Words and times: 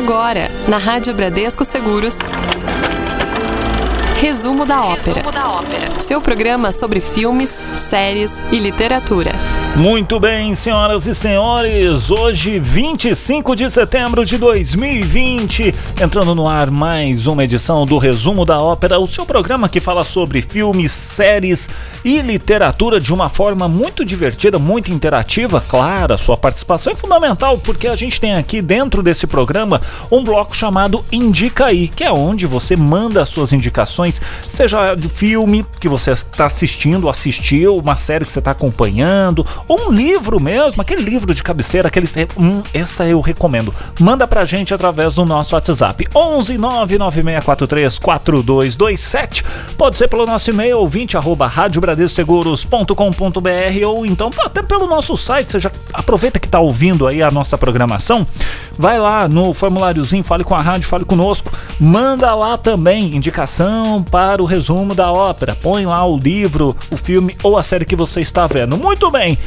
Agora, 0.00 0.50
na 0.66 0.78
Rádio 0.78 1.12
Bradesco 1.12 1.62
Seguros. 1.62 2.16
Resumo 4.18 4.64
da 4.64 4.80
ópera. 4.82 5.16
Resumo 5.16 5.30
da 5.30 5.50
ópera. 5.50 6.00
Seu 6.00 6.22
programa 6.22 6.72
sobre 6.72 7.00
filmes, 7.00 7.60
séries 7.76 8.40
e 8.50 8.58
literatura. 8.58 9.30
Muito 9.76 10.18
bem, 10.18 10.54
senhoras 10.54 11.06
e 11.06 11.14
senhores, 11.14 12.10
hoje 12.10 12.58
25 12.58 13.54
de 13.54 13.70
setembro 13.70 14.24
de 14.24 14.38
2020, 14.38 15.72
entrando 16.02 16.34
no 16.34 16.48
ar 16.48 16.70
mais 16.70 17.26
uma 17.26 17.44
edição 17.44 17.84
do 17.84 17.96
Resumo 17.96 18.44
da 18.44 18.58
Ópera, 18.58 18.98
o 18.98 19.06
seu 19.06 19.24
programa 19.24 19.68
que 19.68 19.80
fala 19.80 20.02
sobre 20.02 20.42
filmes, 20.42 20.90
séries 20.90 21.68
e 22.04 22.20
literatura 22.20 23.00
de 23.00 23.12
uma 23.12 23.28
forma 23.28 23.68
muito 23.68 24.04
divertida, 24.04 24.58
muito 24.58 24.92
interativa. 24.92 25.60
Claro, 25.60 26.14
a 26.14 26.18
sua 26.18 26.36
participação 26.36 26.92
é 26.92 26.96
fundamental 26.96 27.58
porque 27.58 27.88
a 27.88 27.94
gente 27.94 28.20
tem 28.20 28.34
aqui 28.34 28.62
dentro 28.62 29.02
desse 29.02 29.26
programa 29.26 29.80
um 30.10 30.24
bloco 30.24 30.56
chamado 30.56 31.04
Indica 31.12 31.66
aí, 31.66 31.88
que 31.88 32.04
é 32.04 32.12
onde 32.12 32.46
você 32.46 32.76
manda 32.76 33.22
as 33.22 33.28
suas 33.28 33.52
indicações, 33.52 34.20
seja 34.48 34.94
de 34.94 35.08
filme 35.08 35.64
que 35.80 35.88
você 35.88 36.12
está 36.12 36.46
assistindo, 36.46 37.08
assistiu, 37.08 37.76
uma 37.76 37.96
série 37.96 38.24
que 38.24 38.32
você 38.32 38.38
está 38.38 38.50
acompanhando 38.50 39.46
ou 39.68 39.88
um 39.88 39.92
livro 39.92 40.40
mesmo, 40.40 40.82
aquele 40.82 41.02
livro 41.02 41.34
de 41.34 41.42
cabeceira, 41.42 41.88
aquele. 41.88 42.08
Hum, 42.36 42.62
essa 42.72 43.06
eu 43.06 43.20
recomendo. 43.20 43.74
Manda 43.98 44.26
pra 44.26 44.44
gente 44.44 44.74
através 44.74 45.14
do 45.14 45.24
nosso 45.24 45.54
WhatsApp 45.54 46.06
11 46.14 46.58
99643 46.58 47.98
4227. 47.98 49.44
Pode 49.76 49.96
ser 49.96 50.08
pelo 50.08 50.26
nosso 50.26 50.50
e-mail 50.50 50.78
ouvinte 50.78 51.16
arroba 51.16 51.46
radiobradescoseguros.com.br 51.90 53.86
ou 53.86 54.06
então 54.06 54.30
até 54.40 54.62
pelo 54.62 54.86
nosso 54.86 55.16
site. 55.16 55.50
Você 55.50 55.60
já 55.60 55.70
aproveita 55.92 56.38
que 56.38 56.48
tá 56.48 56.60
ouvindo 56.60 57.06
aí 57.06 57.22
a 57.22 57.30
nossa 57.30 57.58
programação, 57.58 58.26
vai 58.78 58.98
lá 58.98 59.28
no 59.28 59.52
formuláriozinho, 59.52 60.24
fale 60.24 60.44
com 60.44 60.54
a 60.54 60.60
rádio, 60.60 60.88
fale 60.88 61.04
conosco, 61.04 61.52
manda 61.78 62.34
lá 62.34 62.56
também 62.56 63.14
indicação 63.14 64.02
para 64.02 64.42
o 64.42 64.46
resumo 64.46 64.94
da 64.94 65.12
ópera. 65.12 65.56
Põe 65.60 65.86
lá 65.86 66.04
o 66.06 66.16
livro, 66.16 66.76
o 66.90 66.96
filme 66.96 67.36
ou 67.42 67.58
a 67.58 67.62
série 67.62 67.84
que 67.84 67.96
você 67.96 68.20
está 68.20 68.46
vendo. 68.46 68.76
Muito 68.76 69.10
bem. 69.10 69.38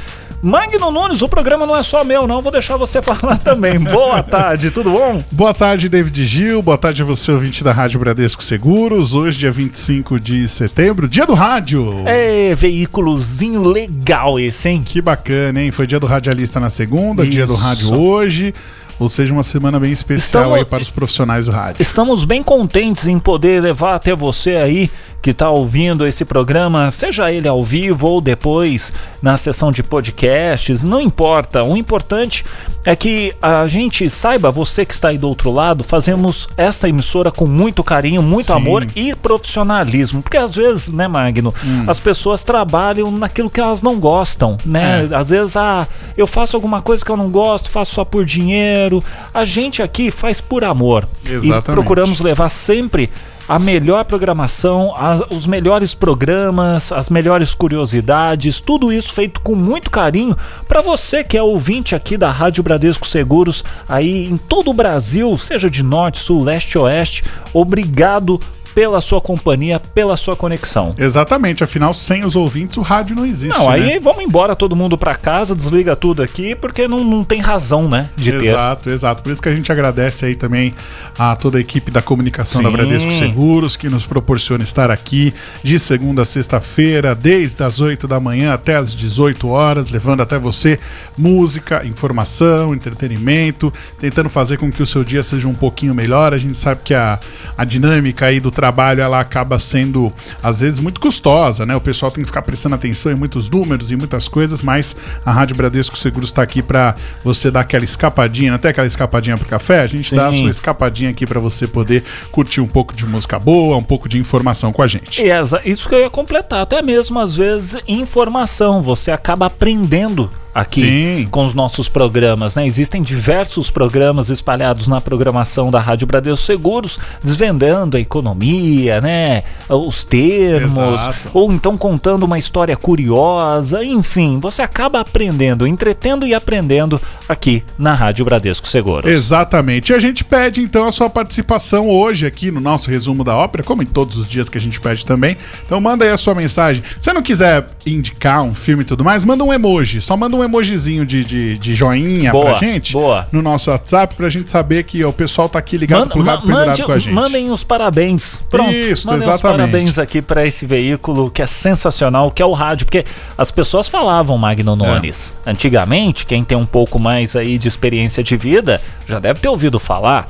Magno 0.44 0.92
Nunes, 0.92 1.22
o 1.22 1.30
programa 1.30 1.66
não 1.66 1.74
é 1.74 1.82
só 1.82 2.04
meu, 2.04 2.28
não. 2.28 2.42
Vou 2.42 2.52
deixar 2.52 2.76
você 2.76 3.00
falar 3.02 3.38
também. 3.38 3.80
Boa 3.80 4.22
tarde, 4.22 4.72
tudo 4.72 4.92
bom? 4.92 5.24
Boa 5.32 5.54
tarde, 5.54 5.88
David 5.88 6.26
Gil. 6.26 6.62
Boa 6.62 6.78
tarde 6.78 7.02
a 7.02 7.06
você, 7.06 7.32
ouvinte 7.32 7.64
da 7.64 7.72
Rádio 7.72 7.98
Bradesco 7.98 8.44
Seguros. 8.44 9.14
Hoje, 9.16 9.40
dia 9.40 9.52
25 9.54 10.20
de 10.20 10.46
setembro, 10.50 11.08
dia 11.08 11.26
do 11.26 11.34
rádio. 11.34 12.04
É, 12.06 12.54
veículozinho 12.56 13.64
legal 13.64 14.38
esse, 14.38 14.68
hein? 14.68 14.84
Que 14.86 15.02
bacana, 15.02 15.62
hein? 15.62 15.72
Foi 15.72 15.88
dia 15.88 15.98
do 15.98 16.08
radialista 16.08 16.60
na 16.60 16.70
segunda, 16.70 17.24
Isso. 17.24 17.32
dia 17.32 17.48
do 17.48 17.56
rádio 17.56 17.94
hoje. 17.98 18.54
Ou 19.00 19.10
seja, 19.10 19.34
uma 19.34 19.44
semana 19.44 19.80
bem 19.80 19.92
especial 19.92 20.44
Estamos... 20.44 20.58
aí 20.58 20.66
para 20.66 20.82
os 20.82 20.90
profissionais 20.90 21.46
do 21.46 21.52
rádio. 21.52 21.82
Estamos 21.82 22.24
bem 22.24 22.44
contentes 22.44 23.08
em 23.08 23.20
poder 23.20 23.62
levar 23.62 23.96
até 23.96 24.16
você 24.16 24.56
aí 24.56 24.92
que 25.22 25.30
está 25.30 25.50
ouvindo 25.50 26.06
esse 26.06 26.26
programa, 26.26 26.92
seja 26.92 27.32
ele 27.32 27.48
ao 27.48 27.64
vivo 27.64 28.08
ou 28.08 28.20
depois 28.20 28.92
na 29.22 29.38
sessão 29.38 29.72
de 29.72 29.82
podcasts, 29.82 30.84
não 30.84 31.00
importa. 31.00 31.64
O 31.64 31.78
importante 31.78 32.44
é 32.86 32.96
que 32.96 33.34
a 33.42 33.68
gente 33.68 34.10
saiba, 34.10 34.52
você 34.52 34.86
que 34.86 34.94
está 34.94 35.10
aí 35.10 35.18
do 35.18 35.28
outro 35.28 35.52
lado, 35.52 35.84
fazemos 35.84 36.48
essa 36.58 36.90
emissora 36.90 37.32
com 37.32 37.46
muito 37.46 37.84
carinho, 37.84 38.22
muito 38.22 38.48
Sim. 38.48 38.54
amor 38.54 38.88
e 38.96 39.16
profissionalismo. 39.16 40.22
Porque 40.22 40.38
às 40.38 40.54
vezes, 40.54 40.90
né, 40.90 41.08
Magno, 41.08 41.54
hum. 41.64 41.86
as 41.88 42.00
pessoas 42.00 42.44
trabalham 42.44 43.10
naquilo 43.12 43.50
que 43.50 43.60
elas 43.60 43.82
não 43.82 44.00
gostam, 44.00 44.58
né? 44.66 45.08
É. 45.10 45.16
Às 45.16 45.30
vezes, 45.30 45.56
ah, 45.56 45.88
eu 46.18 46.28
faço 46.28 46.56
alguma 46.58 46.82
coisa 46.82 47.04
que 47.04 47.12
eu 47.12 47.18
não 47.18 47.30
gosto, 47.30 47.70
faço 47.70 47.94
só 47.94 48.04
por 48.04 48.26
dinheiro. 48.26 49.04
A 49.34 49.46
gente 49.46 49.82
aqui 49.82 50.12
faz 50.12 50.42
por 50.42 50.64
amor. 50.64 51.08
Exatamente. 51.26 51.60
E 51.60 51.62
procuramos 51.62 52.20
levar 52.20 52.50
sempre 52.50 53.10
a 53.48 53.60
melhor 53.60 54.06
programação, 54.06 54.94
a, 54.96 55.28
os 55.34 55.46
melhores 55.46 55.94
programas, 55.94 56.92
as 56.92 57.10
melhores 57.10 57.54
curiosidades, 57.54 58.60
tudo 58.60 58.92
isso 58.92 59.14
feito 59.14 59.42
com 59.42 59.56
muito 59.56 59.90
carinho 59.90 60.36
para 60.68 60.82
você 60.82 61.24
que 61.24 61.38
é 61.38 61.44
ouvinte 61.44 61.96
aqui 61.96 62.18
da 62.18 62.32
Rádio 62.32 62.64
Bradesco 62.64 63.08
Seguros 63.08 63.64
aí 63.88 64.26
em 64.26 64.38
todo 64.38 64.72
o 64.72 64.74
Brasil, 64.74 65.38
seja 65.38 65.70
de 65.70 65.84
norte, 65.84 66.20
sul, 66.20 66.44
leste, 66.44 66.78
oeste. 66.78 67.24
Obrigado 67.54 68.40
pela 68.74 69.00
sua 69.02 69.22
companhia, 69.22 69.80
pela 69.80 70.18
sua 70.18 70.36
conexão. 70.36 70.94
Exatamente, 70.98 71.64
afinal, 71.64 71.94
sem 71.94 72.26
os 72.26 72.36
ouvintes 72.36 72.78
o 72.78 72.82
rádio 72.82 73.16
não 73.16 73.26
existe. 73.26 73.58
Não, 73.58 73.70
aí 73.70 73.94
né? 73.94 74.00
vamos 74.00 74.24
embora 74.24 74.56
todo 74.56 74.76
mundo 74.76 74.98
para 74.98 75.16
casa, 75.16 75.56
desliga 75.56 75.96
tudo 75.96 76.24
aqui, 76.24 76.56
porque 76.56 76.88
não, 76.88 77.04
não 77.04 77.24
tem 77.24 77.40
razão, 77.40 77.88
né? 77.88 78.10
De 78.16 78.30
exato, 78.30 78.42
ter. 78.42 78.50
Exato, 78.50 78.90
exato. 78.90 79.24
Por 79.24 79.32
isso 79.32 79.42
que 79.42 79.50
a 79.50 79.56
gente 79.56 79.72
agradece 79.72 80.26
aí 80.26 80.36
também 80.36 80.74
a 81.18 81.36
toda 81.36 81.58
a 81.58 81.62
equipe 81.62 81.92
da 81.92 82.02
comunicação 82.02 82.62
Sim. 82.62 82.64
da 82.64 82.72
Bradesco 82.72 83.12
Seguros, 83.12 83.76
que 83.76 83.90
nos 83.90 84.06
proporciona 84.06 84.64
estar 84.64 84.90
aqui 84.90 85.34
de 85.64 85.78
segunda 85.78 86.24
a 86.24 86.26
sexta-feira, 86.26 87.14
desde 87.14 87.64
as 87.64 87.80
8 87.80 88.08
da 88.08 88.20
manhã 88.20 88.54
até 88.54 88.76
as 88.76 88.94
18 88.96 89.48
horas, 89.48 89.90
levando 89.92 90.22
até 90.22 90.38
você 90.38 90.80
música, 91.18 91.86
informação, 91.86 92.74
entretenimento, 92.74 93.72
tentando 94.00 94.30
fazer 94.30 94.58
com 94.58 94.72
que 94.72 94.82
o 94.82 94.86
seu 94.86 95.04
dia 95.04 95.22
seja 95.22 95.48
um 95.48 95.54
pouquinho 95.54 95.94
melhor. 95.94 96.34
A 96.34 96.38
gente 96.38 96.58
sabe 96.58 96.82
que 96.84 96.94
a, 96.94 97.20
a 97.58 97.66
dinâmica 97.66 98.26
aí 98.26 98.40
do 98.40 98.52
trabalho 98.64 99.02
ela 99.02 99.20
acaba 99.20 99.60
sendo 99.60 100.14
às 100.42 100.62
vezes 100.62 100.80
muito 100.80 101.02
custosa, 101.02 101.66
né? 101.66 101.76
O 101.76 101.82
pessoal 101.82 102.10
tem 102.10 102.24
que 102.24 102.28
ficar 102.28 102.42
prestando 102.42 102.76
atenção 102.76 103.12
em 103.12 103.16
muitos 103.16 103.50
números 103.50 103.92
e 103.92 103.96
muitas 103.98 104.30
coisas, 104.30 104.62
mas 104.62 104.96
a 105.26 105.32
Rádio 105.32 105.58
Bradesco 105.58 105.98
Seguros 105.98 106.30
está 106.30 106.42
aqui 106.42 106.62
para 106.62 106.96
você 107.26 107.52
dar 107.52 107.60
aquela 107.60 107.84
escapadinha, 107.84 108.56
até 108.56 108.70
aquela 108.70 108.88
escapadinha 108.88 109.38
pro 109.38 109.50
café, 109.50 109.82
a 109.82 109.88
gente 109.88 110.10
Sim. 110.10 110.16
dá 110.16 110.30
a 110.30 110.32
sua 110.32 110.50
escapadinha 110.50 111.10
aqui 111.10 111.26
para 111.26 111.42
você 111.42 111.68
poder 111.68 112.06
curtir 112.32 112.62
um 112.62 112.68
pouco 112.68 112.96
de 112.96 113.06
música 113.06 113.38
boa, 113.38 113.76
um 113.76 113.84
pouco 113.84 114.08
de 114.08 114.18
informação 114.18 114.72
com 114.72 114.82
a 114.82 114.88
gente. 114.88 115.22
E 115.22 115.30
isso 115.70 115.90
que 115.90 115.96
eu 115.96 116.00
ia 116.00 116.10
completar, 116.10 116.62
até 116.62 116.82
mesmo 116.82 117.20
às 117.20 117.36
vezes 117.36 117.76
informação, 117.86 118.82
você 118.82 119.12
acaba 119.12 119.48
aprendendo 119.48 120.30
aqui 120.54 120.82
Sim. 120.82 121.28
com 121.32 121.46
os 121.46 121.54
nossos 121.54 121.90
programas, 121.90 122.56
né? 122.56 122.66
Existem 122.66 123.02
diversos 123.02 123.72
programas 123.72 124.30
espalhados 124.30 124.88
na 124.88 125.02
programação 125.02 125.72
da 125.72 125.80
Rádio 125.80 126.08
Bradesco 126.08 126.46
Seguros, 126.46 127.00
desvendando 127.24 127.98
a 127.98 128.00
economia, 128.00 129.02
né? 129.02 129.44
Os 129.68 130.04
termos, 130.04 130.78
Exato. 130.78 131.30
ou 131.34 131.52
então 131.52 131.78
contando 131.78 132.24
uma 132.24 132.38
história 132.38 132.76
curiosa, 132.78 133.84
enfim, 133.84 134.40
você 134.40 134.62
acaba 134.62 135.00
aprendendo, 135.00 135.66
entretendo 135.66 136.28
e 136.28 136.34
aprendendo 136.34 137.02
aqui 137.28 137.64
na 137.78 137.94
Rádio 137.94 138.26
Bradesco 138.26 138.68
Seguros. 138.68 139.10
Exatamente. 139.10 139.92
E 139.92 139.96
a 139.96 140.00
gente 140.00 140.24
pede 140.24 140.62
então 140.62 140.88
a 140.88 140.92
sua 140.92 141.10
participação 141.10 141.90
hoje 141.90 142.26
aqui 142.26 142.52
no 142.52 142.60
nosso 142.60 142.90
resumo 142.90 143.24
da 143.24 143.36
ópera, 143.36 143.64
como 143.64 143.82
em 143.82 143.86
todos 143.86 144.18
os 144.18 144.28
dias 144.28 144.50
que 144.50 144.58
a 144.58 144.62
gente 144.62 144.80
pede 144.80 145.06
também. 145.06 145.38
Então 145.66 145.80
manda 145.82 146.06
aí 146.06 146.12
a 146.12 146.18
sua 146.18 146.36
mensagem. 146.36 146.84
Se 146.98 147.06
você 147.06 147.14
não 147.14 147.24
quiser 147.24 147.68
indicar 147.86 148.44
um 148.44 148.54
filme 148.54 148.84
e 148.84 148.86
tudo 148.86 149.04
mais, 149.04 149.24
manda 149.24 149.44
um 149.44 149.54
emoji. 149.54 150.02
Só 150.02 150.16
manda 150.16 150.36
um 150.36 150.43
emojizinho 150.44 151.06
de, 151.06 151.24
de, 151.24 151.58
de 151.58 151.76
joinha 151.76 152.32
boa, 152.32 152.46
pra 152.46 152.54
gente 152.56 152.94
boa. 152.94 153.28
no 153.32 153.42
nosso 153.42 153.70
WhatsApp 153.70 154.16
pra 154.16 154.30
gente 154.30 154.50
saber 154.50 154.84
que 154.84 155.04
ó, 155.04 155.10
o 155.10 155.14
pessoal 155.14 155.50
tá 155.50 155.60
aqui 155.60 155.78
ligado, 155.78 156.02
Manda, 156.02 156.14
plugado, 156.14 156.42
pendurado 156.42 156.68
mande, 156.68 156.84
com 156.84 156.92
a 156.92 157.00
gente. 157.00 157.14
Mandem 157.14 157.52
os 157.52 157.64
parabéns. 157.64 158.42
Pronto. 158.50 158.72
Isso, 158.72 159.08
mandem 159.08 159.28
exatamente. 159.28 159.36
os 159.36 159.42
parabéns 159.42 160.00
aqui 160.00 160.22
para 160.22 160.46
esse 160.46 160.66
veículo 160.66 161.30
que 161.30 161.42
é 161.42 161.48
sensacional, 161.48 162.32
que 162.32 162.42
é 162.42 162.46
o 162.46 162.54
rádio, 162.54 162.86
porque 162.86 163.06
as 163.38 163.52
pessoas 163.52 163.88
falavam 163.88 164.38
Magno 164.38 164.76
Nunes. 164.76 165.34
É. 165.46 165.52
Antigamente, 165.52 166.26
quem 166.26 166.44
tem 166.44 166.58
um 166.58 166.66
pouco 166.66 167.00
mais 167.00 167.36
aí 167.36 167.58
de 167.58 167.68
experiência 167.68 168.24
de 168.24 168.36
vida 168.38 168.82
já 169.08 169.20
deve 169.20 169.40
ter 169.40 169.48
ouvido 169.48 169.80
falar. 169.80 170.28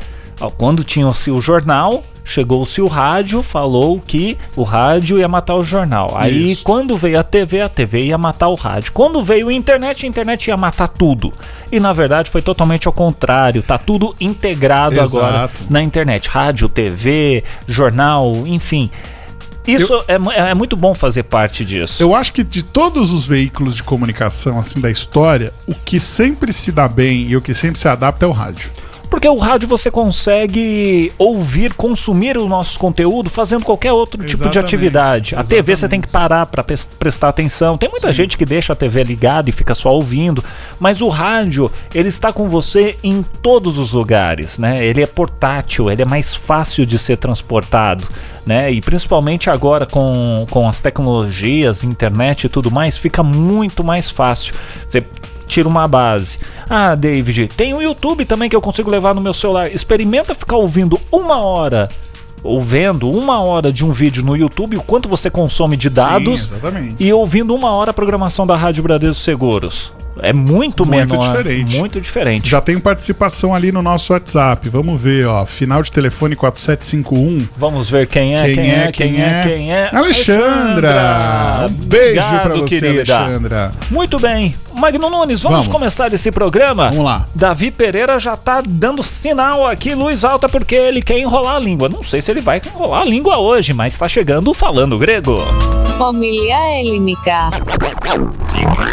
Quando 0.52 0.84
tinha-se 0.84 1.32
o 1.32 1.42
jornal, 1.42 2.04
chegou-se 2.24 2.82
o 2.82 2.88
rádio, 2.88 3.42
falou 3.42 4.00
que 4.00 4.38
o 4.56 4.64
rádio 4.64 5.20
ia 5.20 5.28
matar 5.28 5.56
o 5.56 5.64
jornal. 5.64 6.14
Aí 6.16 6.54
Isso. 6.54 6.64
quando 6.64 6.98
veio 6.98 7.20
a 7.20 7.24
TV, 7.24 7.62
a 7.62 7.70
TV 7.70 8.06
ia 8.06 8.18
matar 8.18 8.48
o 8.48 8.56
rádio. 8.56 8.92
Quando 8.92 9.24
veio 9.24 9.50
a 9.50 9.54
internet, 9.54 10.06
a 10.06 10.10
internet 10.10 10.48
ia 10.48 10.58
matar 10.58 10.88
tudo. 10.88 11.34
E 11.72 11.80
na 11.80 11.94
verdade 11.94 12.30
foi 12.30 12.42
totalmente 12.42 12.88
ao 12.88 12.94
contrário, 12.94 13.64
tá 13.64 13.78
tudo 13.78 14.16
integrado 14.20 14.96
Exato. 14.96 15.18
agora 15.18 15.50
na 15.70 15.82
internet. 15.82 16.30
Rádio, 16.30 16.70
TV, 16.70 17.44
jornal, 17.68 18.44
enfim. 18.46 18.90
Isso 19.66 19.94
eu, 20.08 20.32
é, 20.32 20.50
é, 20.50 20.54
muito 20.54 20.76
bom 20.76 20.94
fazer 20.94 21.24
parte 21.24 21.64
disso. 21.64 22.04
Eu 22.04 22.14
acho 22.14 22.34
que 22.34 22.44
de 22.44 22.62
todos 22.62 23.12
os 23.12 23.26
veículos 23.26 23.76
de 23.76 23.84
comunicação 23.84 24.60
assim 24.60 24.80
da 24.80 24.92
história, 24.92 25.54
o 25.66 25.74
que 25.74 26.00
sempre 26.00 26.52
se 26.52 26.72
dá 26.72 26.88
bem 26.88 27.28
e 27.28 27.38
o 27.38 27.42
que 27.42 27.54
sempre 27.54 27.80
se 27.80 27.88
adapta 27.88 28.26
é 28.26 28.28
o 28.28 28.32
rádio. 28.32 28.70
Porque 29.14 29.30
o 29.30 29.38
rádio 29.38 29.68
você 29.70 29.92
consegue 29.92 31.14
ouvir, 31.20 31.72
consumir 31.76 32.36
o 32.36 32.48
nosso 32.48 32.80
conteúdo 32.80 33.30
fazendo 33.30 33.64
qualquer 33.64 33.92
outro 33.92 34.20
exatamente, 34.20 34.38
tipo 34.38 34.50
de 34.50 34.58
atividade. 34.58 35.36
A 35.36 35.44
TV 35.44 35.76
você 35.76 35.88
tem 35.88 36.02
que 36.02 36.08
parar 36.08 36.48
para 36.48 36.66
prestar 36.98 37.30
atenção. 37.30 37.78
Tem 37.78 37.88
muita 37.88 38.08
Sim. 38.08 38.14
gente 38.16 38.36
que 38.36 38.44
deixa 38.44 38.74
a 38.74 38.76
TV 38.76 39.04
ligada 39.04 39.52
e 39.52 39.54
fica 39.54 39.76
só 39.76 39.94
ouvindo, 39.94 40.44
mas 40.80 41.00
o 41.00 41.10
rádio, 41.10 41.70
ele 41.94 42.10
está 42.10 42.34
com 42.34 42.50
você 42.50 42.98
em 43.04 43.22
todos 43.22 43.78
os 43.78 43.94
lugares, 43.94 44.58
né? 44.58 44.84
Ele 44.84 45.04
é 45.04 45.06
portátil, 45.06 45.92
ele 45.92 46.02
é 46.02 46.06
mais 46.06 46.34
fácil 46.34 46.84
de 46.84 46.98
ser 46.98 47.18
transportado. 47.18 48.08
Né? 48.48 48.72
E 48.72 48.82
principalmente 48.82 49.48
agora 49.48 49.86
com, 49.86 50.48
com 50.50 50.68
as 50.68 50.80
tecnologias, 50.80 51.84
internet 51.84 52.46
e 52.46 52.50
tudo 52.50 52.72
mais, 52.72 52.98
fica 52.98 53.22
muito 53.22 53.84
mais 53.84 54.10
fácil. 54.10 54.56
Você 54.88 55.04
tira 55.54 55.70
uma 55.70 55.88
base. 55.88 56.40
Ah, 56.68 56.96
David, 56.96 57.48
tem 57.56 57.74
o 57.74 57.82
YouTube 57.82 58.26
também 58.26 58.50
que 58.50 58.56
eu 58.56 58.62
consigo 58.62 58.90
levar 58.90 59.14
no 59.14 59.22
meu 59.22 59.34
celular. 59.34 59.72
Experimenta 59.72 60.34
ficar 60.34 60.58
ouvindo 60.58 61.00
uma 61.12 61.42
hora 61.42 61.90
ou 62.44 62.60
vendo 62.60 63.10
uma 63.10 63.42
hora 63.42 63.72
de 63.72 63.86
um 63.86 63.92
vídeo 63.92 64.24
no 64.24 64.36
YouTube, 64.36 64.76
o 64.76 64.84
quanto 64.84 65.08
você 65.08 65.30
consome 65.30 65.78
de 65.78 65.90
dados 65.90 66.50
Sim, 66.50 66.96
e 67.00 67.14
ouvindo 67.14 67.56
uma 67.56 67.72
hora 67.72 67.92
a 67.92 67.94
programação 67.94 68.46
da 68.46 68.56
Rádio 68.56 68.84
Bradesco 68.84 69.24
Seguros. 69.24 69.94
É 70.22 70.32
muito, 70.32 70.86
Muito 70.86 71.10
menor, 71.10 71.38
diferente. 71.38 71.78
muito 71.78 72.00
diferente. 72.02 72.50
Já 72.50 72.62
tem 72.62 72.78
participação 72.80 73.54
ali 73.54 73.72
no 73.72 73.82
nosso 73.82 74.14
WhatsApp. 74.14 74.70
Vamos 74.70 75.02
ver, 75.02 75.26
ó. 75.26 75.46
Final 75.46 75.82
de 75.82 75.92
telefone 75.92 76.36
4751. 76.36 77.48
Vamos 77.58 77.90
ver 77.90 78.08
quem 78.08 78.38
é, 78.38 78.54
quem, 78.54 78.72
é, 78.72 78.92
quem 78.92 79.22
é, 79.22 79.42
quem 79.44 79.74
é. 79.74 79.90
Alexandra! 79.94 81.66
Um 81.70 81.86
beijo 81.86 82.22
pra 82.42 82.56
você, 82.56 82.80
querida. 82.80 83.18
Alexandra. 83.18 83.72
Muito 83.90 84.20
bem. 84.20 84.54
Magno 84.76 85.10
Nunes, 85.10 85.42
vamos, 85.42 85.60
Vamos. 85.60 85.68
começar 85.68 86.12
esse 86.14 86.32
programa? 86.32 86.90
Vamos 86.90 87.06
lá. 87.06 87.26
Davi 87.36 87.70
Pereira 87.72 88.18
já 88.20 88.36
tá 88.36 88.62
dando 88.66 89.04
sinal 89.04 89.68
aqui, 89.68 89.94
luz 89.94 90.24
alta, 90.24 90.50
porque 90.50 90.76
ele 90.76 91.02
quer 91.02 91.20
enrolar 91.20 91.56
a 91.56 91.60
língua. 91.60 91.90
Não 91.90 92.04
sei 92.04 92.22
se 92.22 92.32
ele 92.32 92.42
vai 92.42 92.62
enrolar 92.66 93.02
a 93.02 93.06
língua 93.06 93.38
hoje, 93.38 93.72
mas 93.74 93.98
tá 93.98 94.08
chegando 94.08 94.54
falando 94.54 94.98
grego. 94.98 95.38
Homilia 96.00 96.58
Helênica. 96.80 97.50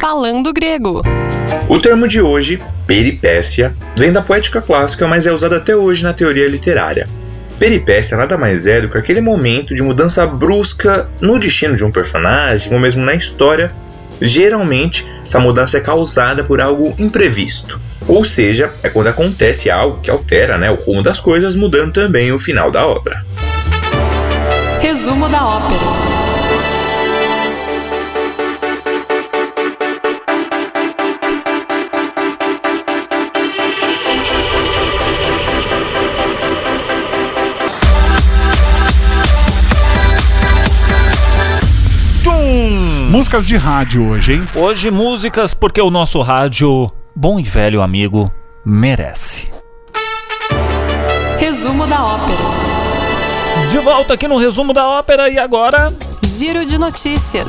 Falando 0.01 0.53
grego. 0.53 1.03
O 1.69 1.79
termo 1.79 2.07
de 2.07 2.21
hoje, 2.21 2.61
peripécia, 2.87 3.75
vem 3.97 4.13
da 4.13 4.21
poética 4.21 4.61
clássica, 4.61 5.07
mas 5.09 5.27
é 5.27 5.33
usado 5.33 5.55
até 5.55 5.75
hoje 5.75 6.05
na 6.05 6.13
teoria 6.13 6.47
literária. 6.49 7.09
Peripécia 7.59 8.17
nada 8.17 8.37
mais 8.37 8.67
é 8.67 8.81
do 8.81 8.89
que 8.89 8.99
aquele 8.99 9.21
momento 9.21 9.75
de 9.75 9.83
mudança 9.83 10.27
brusca 10.27 11.09
no 11.21 11.39
destino 11.39 11.75
de 11.75 11.85
um 11.85 11.91
personagem 11.91 12.73
ou 12.73 12.79
mesmo 12.79 13.05
na 13.05 13.15
história. 13.15 13.73
Geralmente, 14.21 15.07
essa 15.25 15.41
mudança 15.41 15.79
é 15.79 15.81
causada 15.81 16.45
por 16.45 16.61
algo 16.61 16.95
imprevisto. 16.99 17.81
Ou 18.07 18.25
seja, 18.25 18.71
é 18.83 18.89
quando 18.89 19.09
acontece 19.09 19.71
algo 19.71 20.01
que 20.01 20.11
altera 20.11 20.59
né, 20.59 20.71
o 20.71 20.75
rumo 20.75 21.03
das 21.03 21.21
coisas, 21.21 21.55
mudando 21.55 21.93
também 21.93 22.31
o 22.33 22.39
final 22.39 22.71
da 22.71 22.87
obra. 22.87 23.25
Resumo 24.81 25.29
da 25.29 25.47
ópera. 25.47 26.20
Músicas 43.31 43.47
de 43.47 43.57
rádio 43.57 44.09
hoje, 44.09 44.33
hein? 44.33 44.49
Hoje 44.57 44.91
músicas 44.91 45.55
porque 45.55 45.81
o 45.81 45.89
nosso 45.89 46.21
rádio, 46.21 46.91
bom 47.15 47.39
e 47.39 47.45
velho 47.45 47.81
amigo, 47.81 48.29
merece. 48.65 49.49
Resumo 51.39 51.87
da 51.87 52.05
ópera. 52.05 52.39
De 53.71 53.79
volta 53.79 54.15
aqui 54.15 54.27
no 54.27 54.37
resumo 54.37 54.73
da 54.73 54.85
ópera 54.85 55.29
e 55.29 55.39
agora 55.39 55.93
Giro 56.25 56.67
de 56.67 56.77
notícias. 56.77 57.47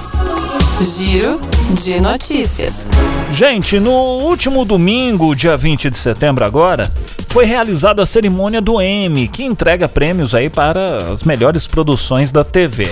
Giro 0.82 1.40
de 1.76 2.02
notícias. 2.02 2.90
Gente, 3.32 3.80
no 3.80 3.92
último 3.92 4.66
domingo, 4.66 5.36
dia 5.36 5.56
20 5.56 5.92
de 5.92 5.98
setembro 5.98 6.44
agora, 6.44 6.92
foi 7.30 7.46
realizada 7.46 8.02
a 8.02 8.06
cerimônia 8.06 8.60
do 8.60 8.82
Emmy, 8.82 9.28
que 9.28 9.44
entrega 9.44 9.88
prêmios 9.88 10.34
aí 10.34 10.50
para 10.50 11.12
as 11.12 11.22
melhores 11.24 11.68
produções 11.68 12.32
da 12.32 12.44
TV. 12.44 12.90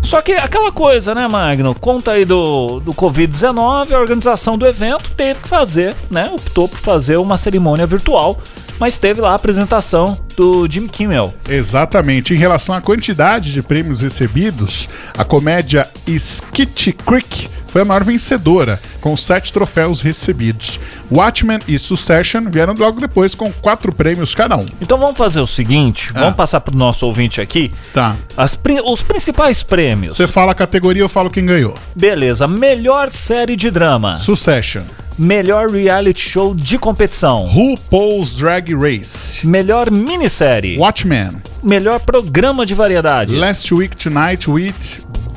Só 0.00 0.22
que 0.22 0.32
aquela 0.34 0.70
coisa, 0.70 1.16
né, 1.16 1.26
Magno? 1.26 1.74
Conta 1.74 2.12
aí 2.12 2.24
do, 2.24 2.78
do 2.78 2.92
Covid-19, 2.92 3.92
a 3.92 3.98
organização 3.98 4.56
do 4.56 4.64
evento 4.64 5.10
teve 5.16 5.40
que 5.40 5.48
fazer, 5.48 5.96
né? 6.08 6.30
Optou 6.32 6.68
por 6.68 6.78
fazer 6.78 7.16
uma 7.16 7.36
cerimônia 7.36 7.86
virtual, 7.88 8.38
mas 8.78 8.98
teve 8.98 9.20
lá 9.20 9.32
a 9.32 9.34
apresentação 9.34 10.16
do 10.36 10.66
Jim 10.70 10.86
Kimmel. 10.86 11.32
Exatamente. 11.48 12.34
Em 12.34 12.36
relação 12.36 12.74
à 12.74 12.80
quantidade 12.80 13.52
de 13.52 13.62
prêmios 13.62 14.00
recebidos, 14.00 14.88
a 15.16 15.24
comédia 15.24 15.86
Skitty 16.06 16.92
Creek 16.92 17.48
foi 17.68 17.80
a 17.82 17.84
maior 17.86 18.04
vencedora, 18.04 18.78
com 19.00 19.16
sete 19.16 19.50
troféus 19.50 20.02
recebidos. 20.02 20.78
Watchmen 21.10 21.58
e 21.66 21.78
Succession 21.78 22.42
vieram 22.50 22.74
logo 22.78 23.00
depois 23.00 23.34
com 23.34 23.50
quatro 23.50 23.90
prêmios 23.92 24.34
cada 24.34 24.56
um. 24.58 24.66
Então 24.78 24.98
vamos 24.98 25.16
fazer 25.16 25.40
o 25.40 25.46
seguinte, 25.46 26.10
Ah. 26.14 26.20
vamos 26.20 26.36
passar 26.36 26.60
para 26.60 26.74
o 26.74 26.78
nosso 26.78 27.06
ouvinte 27.06 27.40
aqui 27.40 27.72
Tá. 27.94 28.14
as 28.36 28.58
os 28.84 29.02
principais 29.02 29.62
prêmios. 29.62 30.16
Você 30.18 30.26
fala 30.26 30.52
a 30.52 30.54
categoria, 30.54 31.02
eu 31.02 31.08
falo 31.08 31.30
quem 31.30 31.46
ganhou. 31.46 31.74
Beleza, 31.96 32.46
melhor 32.46 33.10
série 33.10 33.56
de 33.56 33.70
drama. 33.70 34.18
Succession. 34.18 34.82
Melhor 35.18 35.68
reality 35.70 36.30
show 36.30 36.54
de 36.54 36.78
competição. 36.78 37.46
RuPaul's 37.46 38.34
Drag 38.36 38.74
Race. 38.74 39.46
Melhor 39.46 39.90
minissérie. 40.22 40.78
Watchmen. 40.78 41.42
Melhor 41.62 42.00
programa 42.00 42.64
de 42.64 42.74
variedades. 42.74 43.36
Last 43.36 43.72
Week 43.74 43.96
Tonight 43.96 44.48
with 44.48 44.74